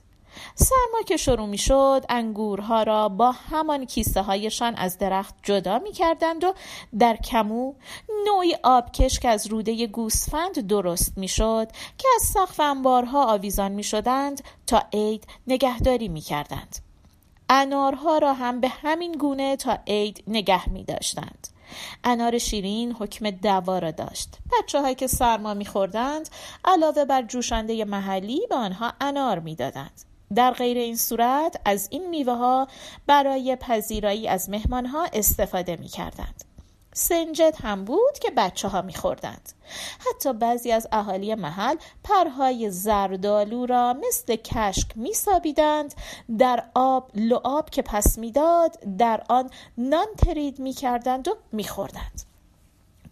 سرما 0.56 1.02
که 1.06 1.18
شروع 1.18 1.46
می 1.46 1.58
شد 1.58 2.06
انگورها 2.10 2.84
را 2.84 3.10
با 3.10 3.32
همان 3.32 3.86
کیسه 3.86 4.22
هایشان 4.22 4.76
از 4.76 4.98
درخت 4.98 5.36
جدا 5.44 5.80
می 5.80 5.92
کردند 5.92 6.44
و 6.44 6.54
در 7.00 7.16
کمو 7.16 7.74
نوعی 8.28 8.56
آبکش 8.64 9.20
که 9.20 9.30
از 9.30 9.48
روده 9.48 9.88
گوسفند 9.88 10.68
درست 10.68 11.18
می 11.18 11.28
شد 11.28 11.68
که 11.98 12.08
از 12.16 12.22
سقف 12.22 12.60
انبارها 12.60 13.34
آویزان 13.34 13.72
می 13.72 13.84
شدند 13.84 14.44
تا 14.68 14.84
عید 14.94 15.28
نگهداری 15.48 16.08
می 16.08 16.22
کردند. 16.22 16.78
انارها 17.50 18.18
را 18.18 18.34
هم 18.34 18.60
به 18.60 18.68
همین 18.68 19.12
گونه 19.12 19.56
تا 19.56 19.78
عید 19.88 20.24
نگه 20.28 20.70
می 20.70 20.84
داشتند. 20.84 21.48
انار 22.04 22.38
شیرین 22.38 22.92
حکم 22.92 23.30
دوا 23.30 23.80
را 23.80 23.92
داشت 23.92 24.38
بچه 24.52 24.82
هایی 24.82 24.96
که 24.96 25.08
سرما 25.08 25.54
میخوردند 25.54 26.30
علاوه 26.66 27.06
بر 27.06 27.22
جوشنده 27.22 27.86
محلی 27.86 28.48
به 28.50 28.56
آنها 28.56 28.94
انار 29.02 29.40
می‌دادند 29.40 30.02
در 30.36 30.52
غیر 30.52 30.78
این 30.78 30.98
صورت 30.98 31.62
از 31.66 31.88
این 31.92 32.10
میوه 32.10 32.34
ها 32.34 32.68
برای 33.08 33.56
پذیرایی 33.56 34.28
از 34.28 34.50
مهمان 34.50 34.86
ها 34.86 35.08
استفاده 35.14 35.76
می 35.76 35.88
کردند. 35.88 36.44
سنجد 36.94 37.56
هم 37.64 37.86
بود 37.86 38.20
که 38.22 38.32
بچه 38.32 38.68
ها 38.68 38.82
می 38.82 38.94
خوردند. 38.94 39.54
حتی 40.00 40.34
بعضی 40.34 40.72
از 40.72 40.88
اهالی 40.92 41.36
محل 41.36 41.76
پرهای 42.04 42.70
زردالو 42.70 43.66
را 43.66 43.94
مثل 44.08 44.36
کشک 44.36 44.88
می 44.96 45.14
سابیدند 45.14 45.94
در 46.38 46.64
آب 46.76 47.12
لعاب 47.16 47.70
که 47.70 47.82
پس 47.82 48.18
می‌داد 48.18 48.80
در 48.98 49.24
آن 49.30 49.50
نان 49.78 50.08
ترید 50.18 50.60
می 50.60 50.74
کردند 50.74 51.28
و 51.28 51.36
می 51.52 51.64
خوردند. 51.64 52.22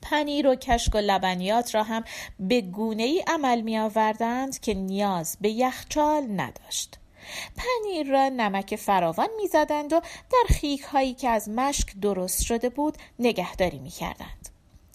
پنیر 0.01 0.47
و 0.47 0.55
کشک 0.55 0.95
و 0.95 0.97
لبنیات 0.97 1.75
را 1.75 1.84
هم 1.84 2.03
به 2.39 2.62
گونه 2.62 3.03
ای 3.03 3.23
عمل 3.27 3.62
می 3.62 3.79
آوردند 3.79 4.60
که 4.60 4.73
نیاز 4.73 5.38
به 5.41 5.49
یخچال 5.49 6.23
نداشت. 6.36 7.00
پنیر 7.57 8.07
را 8.07 8.29
نمک 8.29 8.75
فراوان 8.75 9.29
می‌زدند 9.38 9.93
و 9.93 10.01
در 10.31 10.55
خیک 10.55 10.81
هایی 10.81 11.13
که 11.13 11.29
از 11.29 11.49
مشک 11.49 11.95
درست 12.01 12.43
شده 12.43 12.69
بود 12.69 12.97
نگهداری 13.19 13.79
می‌کردند. 13.79 14.49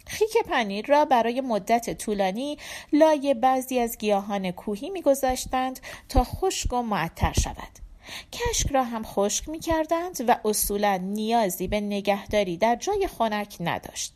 خیک 0.07 0.37
پنیر 0.37 0.87
را 0.87 1.05
برای 1.05 1.41
مدت 1.41 1.99
طولانی 1.99 2.59
لای 2.93 3.35
بعضی 3.35 3.79
از 3.79 3.99
گیاهان 3.99 4.51
کوهی 4.51 4.91
میگذاشتند 4.91 5.81
تا 6.09 6.25
خشک 6.25 6.73
و 6.73 6.83
معطر 6.83 7.33
شود. 7.33 7.87
کشک 8.33 8.73
را 8.73 8.85
هم 8.85 9.03
خشک 9.05 9.49
می 9.49 9.61
کردند 9.61 10.25
و 10.29 10.39
اصولا 10.45 10.97
نیازی 10.97 11.69
به 11.69 11.81
نگهداری 11.81 12.57
در 12.57 12.77
جای 12.77 13.09
خنک 13.19 13.57
نداشت. 13.61 14.15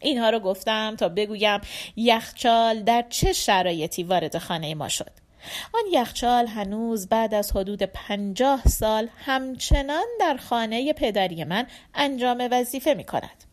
اینها 0.00 0.30
را 0.30 0.40
گفتم 0.40 0.96
تا 0.96 1.08
بگویم 1.08 1.60
یخچال 1.96 2.82
در 2.82 3.04
چه 3.10 3.32
شرایطی 3.32 4.02
وارد 4.02 4.38
خانه 4.38 4.74
ما 4.74 4.88
شد. 4.88 5.10
آن 5.74 5.82
یخچال 5.92 6.46
هنوز 6.46 7.08
بعد 7.08 7.34
از 7.34 7.52
حدود 7.56 7.82
پنجاه 7.82 8.62
سال 8.68 9.08
همچنان 9.16 10.06
در 10.20 10.36
خانه 10.36 10.92
پدری 10.92 11.44
من 11.44 11.66
انجام 11.94 12.48
وظیفه 12.50 12.94
می 12.94 13.04
کند. 13.04 13.44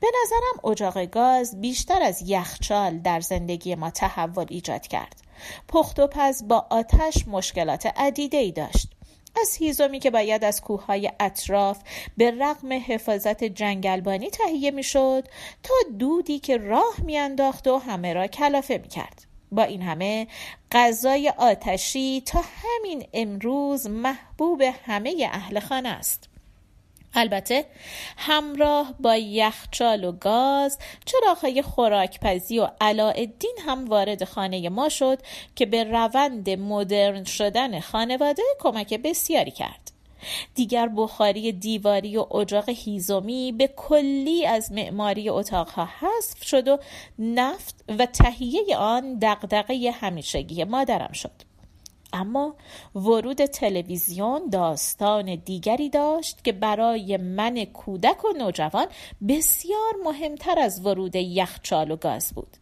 به 0.00 0.06
نظرم 0.22 0.70
اجاق 0.70 1.04
گاز 1.04 1.60
بیشتر 1.60 2.02
از 2.02 2.22
یخچال 2.26 2.98
در 2.98 3.20
زندگی 3.20 3.74
ما 3.74 3.90
تحول 3.90 4.46
ایجاد 4.48 4.86
کرد. 4.86 5.20
پخت 5.68 6.00
و 6.00 6.06
پز 6.06 6.48
با 6.48 6.66
آتش 6.70 7.28
مشکلات 7.28 7.86
عدیده 7.96 8.36
ای 8.36 8.52
داشت. 8.52 8.88
از 9.40 9.56
هیزومی 9.56 10.00
که 10.00 10.10
باید 10.10 10.44
از 10.44 10.60
کوههای 10.60 11.12
اطراف 11.20 11.78
به 12.16 12.30
رغم 12.30 12.72
حفاظت 12.72 13.44
جنگلبانی 13.44 14.30
تهیه 14.30 14.70
می‌شد 14.70 15.28
تا 15.62 15.74
دودی 15.98 16.38
که 16.38 16.56
راه 16.56 16.94
میانداخت 17.04 17.68
و 17.68 17.78
همه 17.78 18.12
را 18.12 18.26
کلافه 18.26 18.78
می‌کرد 18.78 19.29
با 19.52 19.62
این 19.62 19.82
همه 19.82 20.26
غذای 20.72 21.32
آتشی 21.38 22.20
تا 22.26 22.40
همین 22.62 23.08
امروز 23.12 23.86
محبوب 23.86 24.62
همه 24.86 25.28
اهل 25.32 25.60
خانه 25.60 25.88
است. 25.88 26.30
البته 27.14 27.66
همراه 28.16 28.94
با 29.00 29.16
یخچال 29.16 30.04
و 30.04 30.12
گاز 30.12 30.78
چراغهای 31.04 31.62
خوراکپزی 31.62 32.58
و 32.58 32.68
علاءالدین 32.80 33.56
هم 33.66 33.84
وارد 33.84 34.24
خانه 34.24 34.68
ما 34.68 34.88
شد 34.88 35.18
که 35.56 35.66
به 35.66 35.84
روند 35.84 36.50
مدرن 36.50 37.24
شدن 37.24 37.80
خانواده 37.80 38.42
کمک 38.58 38.94
بسیاری 38.94 39.50
کرد. 39.50 39.89
دیگر 40.54 40.88
بخاری 40.88 41.52
دیواری 41.52 42.16
و 42.16 42.36
اجاق 42.36 42.68
هیزومی 42.68 43.52
به 43.52 43.66
کلی 43.76 44.46
از 44.46 44.72
معماری 44.72 45.28
اتاقها 45.28 45.88
حذف 46.00 46.44
شد 46.44 46.68
و 46.68 46.78
نفت 47.18 47.84
و 47.98 48.06
تهیه 48.06 48.76
آن 48.76 49.18
دغدغه 49.22 49.90
همیشگی 49.90 50.64
مادرم 50.64 51.12
شد. 51.12 51.50
اما 52.12 52.54
ورود 52.94 53.44
تلویزیون 53.44 54.48
داستان 54.52 55.34
دیگری 55.34 55.88
داشت 55.88 56.44
که 56.44 56.52
برای 56.52 57.16
من 57.16 57.64
کودک 57.64 58.24
و 58.24 58.28
نوجوان 58.38 58.86
بسیار 59.28 59.94
مهمتر 60.04 60.58
از 60.58 60.86
ورود 60.86 61.16
یخچال 61.16 61.90
و 61.90 61.96
گاز 61.96 62.32
بود. 62.34 62.56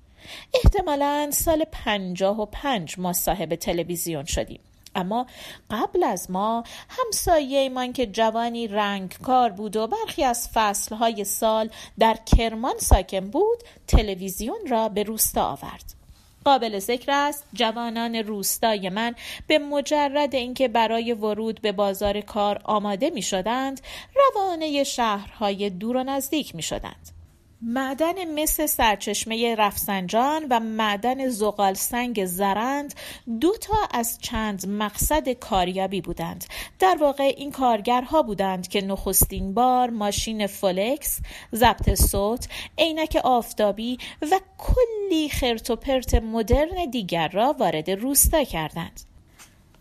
احتمالا 0.55 1.31
سال 1.33 1.65
پنجاه 1.73 2.41
و 2.41 2.47
پنج 2.47 2.95
ما 2.99 3.13
صاحب 3.13 3.55
تلویزیون 3.55 4.25
شدیم. 4.25 4.61
اما 4.99 5.27
قبل 5.71 6.05
از 6.05 6.31
ما 6.31 6.65
همسایه 6.89 7.69
من 7.69 7.93
که 7.93 8.07
جوانی 8.07 8.69
رنگکار 8.69 9.51
بود 9.51 9.77
و 9.77 9.87
برخی 9.87 10.25
از 10.25 10.49
فصلهای 10.55 11.25
سال 11.25 11.71
در 11.99 12.17
کرمان 12.27 12.79
ساکن 12.79 13.31
بود 13.31 13.59
تلویزیون 13.87 14.59
را 14.69 14.89
به 14.89 15.03
روستا 15.03 15.45
آورد. 15.45 15.99
قابل 16.45 16.79
ذکر 16.79 17.13
است 17.13 17.45
جوانان 17.53 18.15
روستای 18.15 18.89
من 18.89 19.15
به 19.47 19.59
مجرد 19.59 20.35
اینکه 20.35 20.69
برای 20.69 21.13
ورود 21.13 21.61
به 21.61 21.73
بازار 21.73 22.21
کار 22.21 22.61
آماده 22.65 23.11
می 23.11 23.23
شدند 23.23 23.81
روانه 24.15 24.85
شهرهای 24.85 25.71
دور 25.71 25.97
و 25.97 26.03
نزدیک 26.03 26.55
می 26.55 26.63
شدند 26.63 27.18
معدن 27.63 28.43
مس 28.43 28.61
سرچشمه 28.61 29.55
رفسنجان 29.55 30.47
و 30.51 30.61
معدن 30.61 31.29
زغال 31.29 31.75
سنگ 31.75 32.25
زرند 32.25 32.95
دو 33.41 33.57
تا 33.57 33.75
از 33.91 34.19
چند 34.19 34.69
مقصد 34.69 35.29
کاریابی 35.29 36.01
بودند. 36.01 36.45
در 36.79 36.97
واقع 37.01 37.35
این 37.37 37.53
کارگرها 37.53 38.23
بودند 38.23 38.69
که 38.69 38.81
نخستین 38.81 39.55
بار 39.55 39.91
ماشین 39.91 40.47
فولکس 40.47 41.21
ضبط 41.55 41.95
صوت 41.95 42.49
عینک 42.79 43.21
آفتابی 43.25 43.99
و 44.23 44.41
کلی 44.59 45.29
خرت 45.29 45.71
و 45.71 45.77
پرت 45.77 46.15
مدرن 46.15 46.91
دیگر 46.91 47.29
را 47.29 47.57
وارد 47.59 47.91
روستا 47.91 48.45
کردند. 48.45 49.08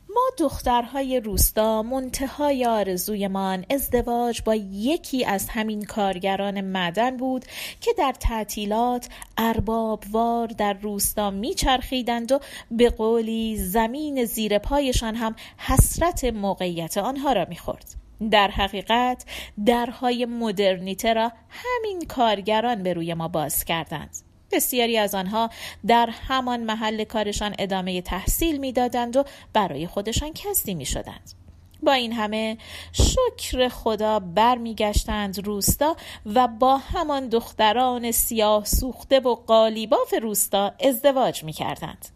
ما 0.09 0.21
دخترهای 0.37 1.19
روستا 1.19 1.83
منتهای 1.83 2.65
آرزویمان 2.65 3.65
ازدواج 3.69 4.41
با 4.41 4.55
یکی 4.55 5.25
از 5.25 5.49
همین 5.49 5.85
کارگران 5.85 6.61
معدن 6.61 7.17
بود 7.17 7.45
که 7.81 7.93
در 7.97 8.13
تعطیلات 8.19 9.09
اربابوار 9.37 10.47
در 10.47 10.73
روستا 10.73 11.31
میچرخیدند 11.31 12.31
و 12.31 12.39
به 12.71 12.89
قولی 12.89 13.57
زمین 13.57 14.25
زیر 14.25 14.59
پایشان 14.59 15.15
هم 15.15 15.35
حسرت 15.57 16.23
موقعیت 16.23 16.97
آنها 16.97 17.33
را 17.33 17.45
می‌خورد. 17.49 17.95
در 18.31 18.47
حقیقت 18.47 19.25
درهای 19.65 20.25
مدرنیته 20.25 21.13
را 21.13 21.31
همین 21.49 22.01
کارگران 22.07 22.83
به 22.83 22.93
روی 22.93 23.13
ما 23.13 23.27
باز 23.27 23.65
کردند. 23.65 24.26
بسیاری 24.51 24.97
از 24.97 25.15
آنها 25.15 25.49
در 25.87 26.09
همان 26.27 26.63
محل 26.63 27.03
کارشان 27.03 27.55
ادامه 27.59 28.01
تحصیل 28.01 28.57
می‌دادند 28.57 29.17
و 29.17 29.23
برای 29.53 29.87
خودشان 29.87 30.33
کسی 30.33 30.75
می 30.75 30.85
شدند. 30.85 31.33
با 31.83 31.91
این 31.91 32.13
همه 32.13 32.57
شکر 32.91 33.69
خدا 33.69 34.19
برمیگشتند 34.19 35.47
روستا 35.47 35.95
و 36.25 36.47
با 36.47 36.77
همان 36.77 37.27
دختران 37.27 38.11
سیاه 38.11 38.65
سوخته 38.65 39.19
و 39.19 39.35
قالیباف 39.35 40.13
روستا 40.21 40.73
ازدواج 40.79 41.43
می 41.43 41.53
کردند. 41.53 42.07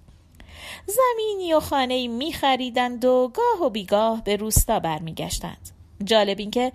زمینی 0.85 1.53
و 1.53 1.59
خانه 1.59 2.07
می 2.07 2.33
خریدند 2.33 3.05
و 3.05 3.31
گاه 3.33 3.67
و 3.67 3.69
بیگاه 3.69 4.23
به 4.23 4.35
روستا 4.35 4.79
برمیگشتند. 4.79 5.80
جالب 6.05 6.39
این 6.39 6.51
که 6.51 6.71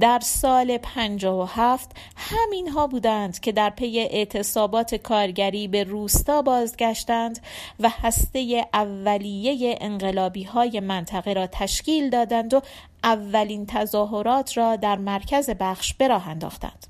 در 0.00 0.20
سال 0.22 0.78
57 0.78 1.90
همین 2.16 2.68
ها 2.68 2.86
بودند 2.86 3.40
که 3.40 3.52
در 3.52 3.70
پی 3.70 3.98
اعتصابات 4.00 4.94
کارگری 4.94 5.68
به 5.68 5.84
روستا 5.84 6.42
بازگشتند 6.42 7.40
و 7.80 7.88
هسته 7.88 8.66
اولیه 8.74 9.78
انقلابی 9.80 10.42
های 10.42 10.80
منطقه 10.80 11.32
را 11.32 11.46
تشکیل 11.46 12.10
دادند 12.10 12.54
و 12.54 12.60
اولین 13.04 13.66
تظاهرات 13.66 14.56
را 14.56 14.76
در 14.76 14.96
مرکز 14.96 15.50
بخش 15.50 15.94
به 15.94 16.08
راه 16.08 16.28
انداختند. 16.28 16.86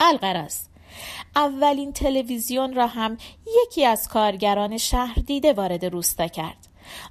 القرص 0.00 0.66
اولین 1.36 1.92
تلویزیون 1.92 2.74
را 2.74 2.86
هم 2.86 3.16
یکی 3.64 3.84
از 3.84 4.08
کارگران 4.08 4.78
شهر 4.78 5.14
دیده 5.14 5.52
وارد 5.52 5.84
روستا 5.84 6.26
کرد. 6.26 6.68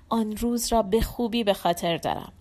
آن 0.10 0.38
روز 0.38 0.74
را 0.74 0.82
به 0.82 1.02
خوبی 1.02 1.44
به 1.44 1.54
خاطر 1.54 1.98
دارم. 1.98 2.34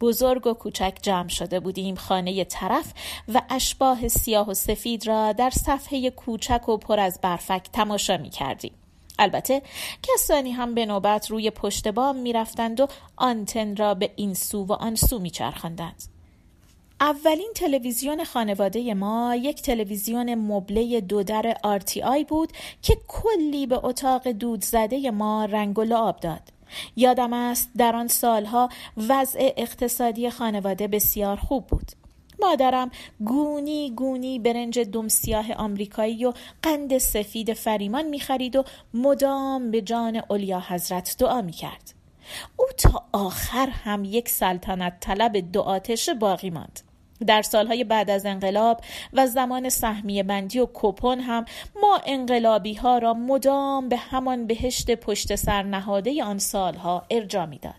بزرگ 0.00 0.46
و 0.46 0.54
کوچک 0.54 0.98
جمع 1.02 1.28
شده 1.28 1.60
بودیم 1.60 1.94
خانه 1.94 2.44
طرف 2.44 2.92
و 3.34 3.42
اشباه 3.50 4.08
سیاه 4.08 4.50
و 4.50 4.54
سفید 4.54 5.06
را 5.06 5.32
در 5.32 5.50
صفحه 5.50 6.10
کوچک 6.10 6.68
و 6.68 6.76
پر 6.76 7.00
از 7.00 7.18
برفک 7.22 7.68
تماشا 7.72 8.16
می 8.16 8.30
کردیم. 8.30 8.72
البته 9.18 9.62
کسانی 10.02 10.50
هم 10.50 10.74
به 10.74 10.86
نوبت 10.86 11.30
روی 11.30 11.50
پشت 11.50 11.88
بام 11.88 12.16
می 12.16 12.32
رفتند 12.32 12.80
و 12.80 12.88
آنتن 13.16 13.76
را 13.76 13.94
به 13.94 14.10
این 14.16 14.34
سو 14.34 14.64
و 14.64 14.72
آن 14.72 14.94
سو 14.94 15.18
می 15.18 15.30
چرخندند. 15.30 16.02
اولین 17.00 17.52
تلویزیون 17.54 18.24
خانواده 18.24 18.94
ما 18.94 19.34
یک 19.34 19.62
تلویزیون 19.62 20.34
مبله 20.34 21.00
دودر 21.00 21.56
آی 22.04 22.24
بود 22.24 22.52
که 22.82 22.96
کلی 23.08 23.66
به 23.66 23.84
اتاق 23.84 24.28
دود 24.28 24.64
زده 24.64 25.10
ما 25.10 25.44
رنگ 25.44 25.78
و 25.78 25.82
لعاب 25.82 26.20
داد. 26.20 26.59
یادم 26.96 27.32
است 27.32 27.70
در 27.76 27.96
آن 27.96 28.08
سالها 28.08 28.68
وضع 29.08 29.52
اقتصادی 29.56 30.30
خانواده 30.30 30.88
بسیار 30.88 31.36
خوب 31.36 31.66
بود. 31.66 31.92
مادرم 32.40 32.90
گونی 33.24 33.90
گونی 33.90 34.38
برنج 34.38 34.78
دم 34.78 35.08
سیاه 35.08 35.52
آمریکایی 35.52 36.24
و 36.24 36.32
قند 36.62 36.98
سفید 36.98 37.52
فریمان 37.52 38.06
می‌خرید 38.06 38.56
و 38.56 38.64
مدام 38.94 39.70
به 39.70 39.82
جان 39.82 40.22
اولیا 40.28 40.62
حضرت 40.68 41.16
دعا 41.18 41.42
می‌کرد. 41.42 41.94
او 42.56 42.66
تا 42.78 43.04
آخر 43.12 43.68
هم 43.68 44.04
یک 44.04 44.28
سلطنت 44.28 45.00
طلب 45.00 45.52
دو 45.52 45.60
آتش 45.60 46.08
باقی 46.10 46.50
ماند. 46.50 46.80
در 47.26 47.42
سالهای 47.42 47.84
بعد 47.84 48.10
از 48.10 48.26
انقلاب 48.26 48.80
و 49.12 49.26
زمان 49.26 49.68
سهمیه 49.68 50.22
بندی 50.22 50.58
و 50.58 50.66
کپون 50.74 51.20
هم 51.20 51.44
ما 51.82 52.00
انقلابی 52.06 52.74
ها 52.74 52.98
را 52.98 53.14
مدام 53.14 53.88
به 53.88 53.96
همان 53.96 54.46
بهشت 54.46 54.90
پشت 54.90 55.34
سر 55.34 55.62
نهاده 55.62 56.24
آن 56.24 56.38
سالها 56.38 57.06
ارجا 57.10 57.46
می‌داد. 57.46 57.74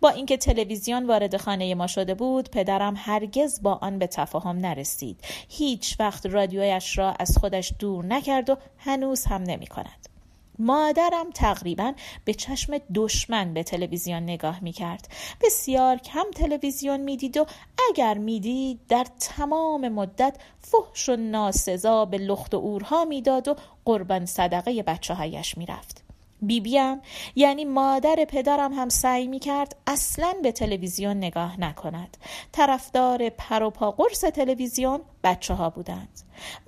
با 0.00 0.08
اینکه 0.08 0.36
تلویزیون 0.36 1.06
وارد 1.06 1.36
خانه 1.36 1.74
ما 1.74 1.86
شده 1.86 2.14
بود 2.14 2.50
پدرم 2.50 2.94
هرگز 2.96 3.62
با 3.62 3.74
آن 3.74 3.98
به 3.98 4.06
تفاهم 4.06 4.56
نرسید 4.56 5.20
هیچ 5.48 5.96
وقت 6.00 6.26
رادیویش 6.26 6.98
را 6.98 7.14
از 7.18 7.38
خودش 7.38 7.72
دور 7.78 8.06
نکرد 8.06 8.50
و 8.50 8.56
هنوز 8.78 9.24
هم 9.24 9.42
نمی 9.42 9.66
کند. 9.66 10.13
مادرم 10.58 11.30
تقریبا 11.30 11.92
به 12.24 12.34
چشم 12.34 12.78
دشمن 12.94 13.54
به 13.54 13.62
تلویزیون 13.62 14.22
نگاه 14.22 14.60
می 14.60 14.72
کرد. 14.72 15.08
بسیار 15.40 15.96
کم 15.96 16.24
تلویزیون 16.34 17.00
می‌دید 17.00 17.36
و 17.36 17.46
اگر 17.90 18.18
می‌دید 18.18 18.80
در 18.88 19.06
تمام 19.20 19.88
مدت 19.88 20.36
فحش 20.60 21.08
و 21.08 21.16
ناسزا 21.16 22.04
به 22.04 22.18
لخت 22.18 22.54
و 22.54 22.56
اورها 22.56 23.04
می‌داد 23.04 23.48
و 23.48 23.56
قربان 23.84 24.26
صدقه 24.26 24.82
بچه 24.82 25.14
هایش 25.14 25.58
می‌رفت. 25.58 26.03
بیبیم 26.46 27.00
یعنی 27.34 27.64
مادر 27.64 28.24
پدرم 28.28 28.72
هم 28.72 28.88
سعی 28.88 29.26
می 29.26 29.38
کرد 29.38 29.76
اصلا 29.86 30.34
به 30.42 30.52
تلویزیون 30.52 31.16
نگاه 31.16 31.60
نکند. 31.60 32.16
طرفدار 32.52 33.28
پروپا 33.28 33.90
قرص 33.90 34.20
تلویزیون 34.20 35.00
بچه 35.24 35.54
ها 35.54 35.70
بودند. 35.70 36.20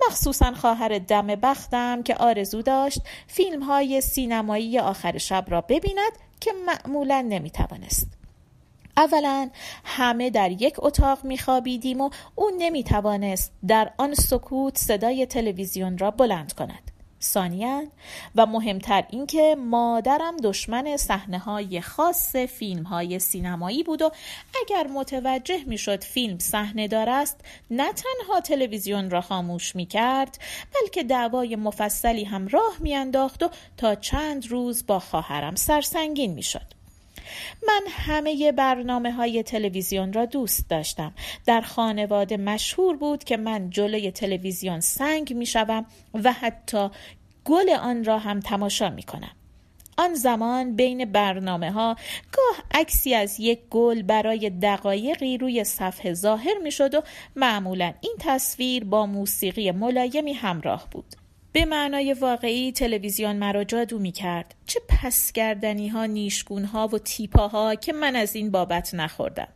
مخصوصا 0.07 0.51
خواهر 0.51 0.99
دم 0.99 1.27
بختم 1.27 2.03
که 2.03 2.15
آرزو 2.15 2.61
داشت 2.61 3.01
فیلم 3.27 3.63
های 3.63 4.01
سینمایی 4.01 4.79
آخر 4.79 5.17
شب 5.17 5.45
را 5.47 5.61
ببیند 5.61 6.11
که 6.39 6.51
معمولا 6.65 7.25
نمی 7.29 7.49
توانست 7.49 8.07
اولا 8.97 9.49
همه 9.83 10.29
در 10.29 10.51
یک 10.51 10.75
اتاق 10.77 11.23
میخوابیدیم 11.23 12.01
و 12.01 12.09
او 12.35 12.51
نمی 12.57 12.83
توانست 12.83 13.51
در 13.67 13.91
آن 13.97 14.13
سکوت 14.13 14.77
صدای 14.77 15.25
تلویزیون 15.25 15.97
را 15.97 16.11
بلند 16.11 16.53
کند. 16.53 16.86
ثانیا. 17.21 17.83
و 18.35 18.45
مهمتر 18.45 19.03
اینکه 19.09 19.55
مادرم 19.59 20.37
دشمن 20.37 20.97
صحنه 20.97 21.39
های 21.39 21.81
خاص 21.81 22.35
فیلم 22.35 22.83
های 22.83 23.19
سینمایی 23.19 23.83
بود 23.83 24.01
و 24.01 24.11
اگر 24.61 24.87
متوجه 24.87 25.63
می‌شد 25.65 26.03
فیلم 26.03 26.39
صحنه 26.39 26.87
دار 26.87 27.09
است 27.09 27.41
نه 27.71 27.93
تنها 27.93 28.41
تلویزیون 28.41 29.09
را 29.09 29.21
خاموش 29.21 29.75
می 29.75 29.85
کرد 29.85 30.37
بلکه 30.75 31.03
دعوای 31.03 31.55
مفصلی 31.55 32.23
هم 32.23 32.47
راه 32.47 32.75
میانداخت 32.79 33.43
و 33.43 33.49
تا 33.77 33.95
چند 33.95 34.47
روز 34.47 34.85
با 34.87 34.99
خواهرم 34.99 35.55
سرسنگین 35.55 36.33
می‌شد. 36.33 36.76
من 37.67 37.81
همه 37.89 38.51
برنامه 38.51 39.11
های 39.11 39.43
تلویزیون 39.43 40.13
را 40.13 40.25
دوست 40.25 40.69
داشتم. 40.69 41.13
در 41.45 41.61
خانواده 41.61 42.37
مشهور 42.37 42.97
بود 42.97 43.23
که 43.23 43.37
من 43.37 43.69
جلوی 43.69 44.11
تلویزیون 44.11 44.79
سنگ 44.79 45.33
می 45.33 45.45
شوم 45.45 45.85
و 46.13 46.31
حتی 46.31 46.89
گل 47.45 47.69
آن 47.69 48.03
را 48.03 48.19
هم 48.19 48.39
تماشا 48.39 48.89
می 48.89 49.03
کنم 49.03 49.31
آن 49.97 50.13
زمان 50.13 50.75
بین 50.75 51.11
برنامه 51.11 51.71
ها 51.71 51.95
گاه 52.31 52.65
عکسی 52.71 53.15
از 53.15 53.39
یک 53.39 53.59
گل 53.69 54.01
برای 54.01 54.49
دقایقی 54.49 55.37
روی 55.37 55.63
صفحه 55.63 56.13
ظاهر 56.13 56.57
می 56.63 56.71
شد 56.71 56.95
و 56.95 57.01
معمولا 57.35 57.93
این 58.01 58.15
تصویر 58.19 58.83
با 58.83 59.05
موسیقی 59.05 59.71
ملایمی 59.71 60.33
همراه 60.33 60.87
بود. 60.91 61.26
به 61.57 61.65
معنای 61.65 62.13
واقعی 62.13 62.71
تلویزیون 62.71 63.35
مرا 63.35 63.63
جادو 63.63 63.99
می 63.99 64.11
کرد 64.11 64.55
چه 64.65 64.79
پسگردنی 64.89 65.87
ها 65.87 66.05
نیشگون 66.05 66.63
ها 66.63 66.87
و 66.87 66.97
تیپاها 66.97 67.75
که 67.75 67.93
من 67.93 68.15
از 68.15 68.35
این 68.35 68.51
بابت 68.51 68.95
نخوردم. 68.95 69.47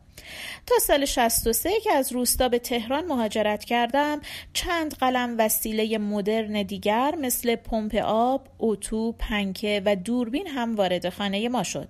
تا 0.67 0.75
سال 0.81 1.05
63 1.05 1.69
که 1.83 1.93
از 1.93 2.11
روستا 2.11 2.49
به 2.49 2.59
تهران 2.59 3.05
مهاجرت 3.05 3.63
کردم 3.63 4.21
چند 4.53 4.93
قلم 4.93 5.35
وسیله 5.37 5.97
مدرن 5.97 6.63
دیگر 6.63 7.15
مثل 7.21 7.55
پمپ 7.55 7.95
آب، 8.05 8.47
اتو، 8.59 9.11
پنکه 9.11 9.81
و 9.85 9.95
دوربین 9.95 10.47
هم 10.47 10.75
وارد 10.75 11.09
خانه 11.09 11.49
ما 11.49 11.63
شد. 11.63 11.87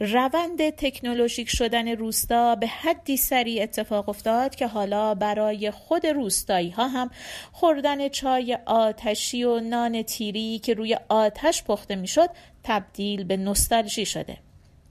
روند 0.00 0.70
تکنولوژیک 0.70 1.48
شدن 1.48 1.88
روستا 1.88 2.54
به 2.54 2.66
حدی 2.66 3.16
سریع 3.16 3.62
اتفاق 3.62 4.08
افتاد 4.08 4.54
که 4.54 4.66
حالا 4.66 5.14
برای 5.14 5.70
خود 5.70 6.06
روستایی 6.06 6.70
ها 6.70 6.88
هم 6.88 7.10
خوردن 7.52 8.08
چای 8.08 8.58
آتشی 8.66 9.44
و 9.44 9.60
نان 9.60 10.02
تیری 10.02 10.58
که 10.58 10.74
روی 10.74 10.98
آتش 11.08 11.62
پخته 11.62 11.96
می‌شد 11.96 12.30
تبدیل 12.64 13.24
به 13.24 13.36
نستالژی 13.36 14.06
شده. 14.06 14.38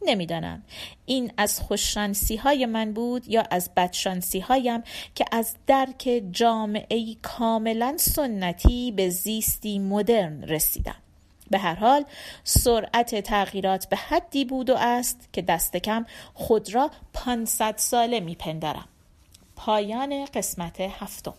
نمی‌دانم 0.06 0.64
این 1.06 1.32
از 1.38 1.60
خوششانسی 1.60 2.36
های 2.36 2.66
من 2.66 2.94
بود 2.94 3.28
یا 3.28 3.44
از 3.52 3.70
بدشانسی 3.78 4.40
هایم 4.40 4.84
که 5.16 5.26
از 5.32 5.56
درک 5.68 6.24
جامعه 6.32 7.16
کاملا 7.22 7.98
سنتی 7.98 8.92
به 8.92 9.10
زیستی 9.10 9.80
مدرن 9.80 10.44
رسیدم. 10.44 11.01
به 11.52 11.58
هر 11.58 11.76
حال 11.76 12.06
سرعت 12.44 13.20
تغییرات 13.20 13.90
به 13.90 13.96
حدی 13.96 14.46
بود 14.46 14.70
و 14.70 14.76
است 14.78 15.30
که 15.34 15.42
دست 15.42 15.78
کم 15.78 16.06
خود 16.34 16.76
را 16.76 16.92
500 17.14 17.74
ساله 17.78 18.20
میپندارم. 18.20 18.88
پایان 19.56 20.26
قسمت 20.26 20.82
هفتم. 20.82 21.34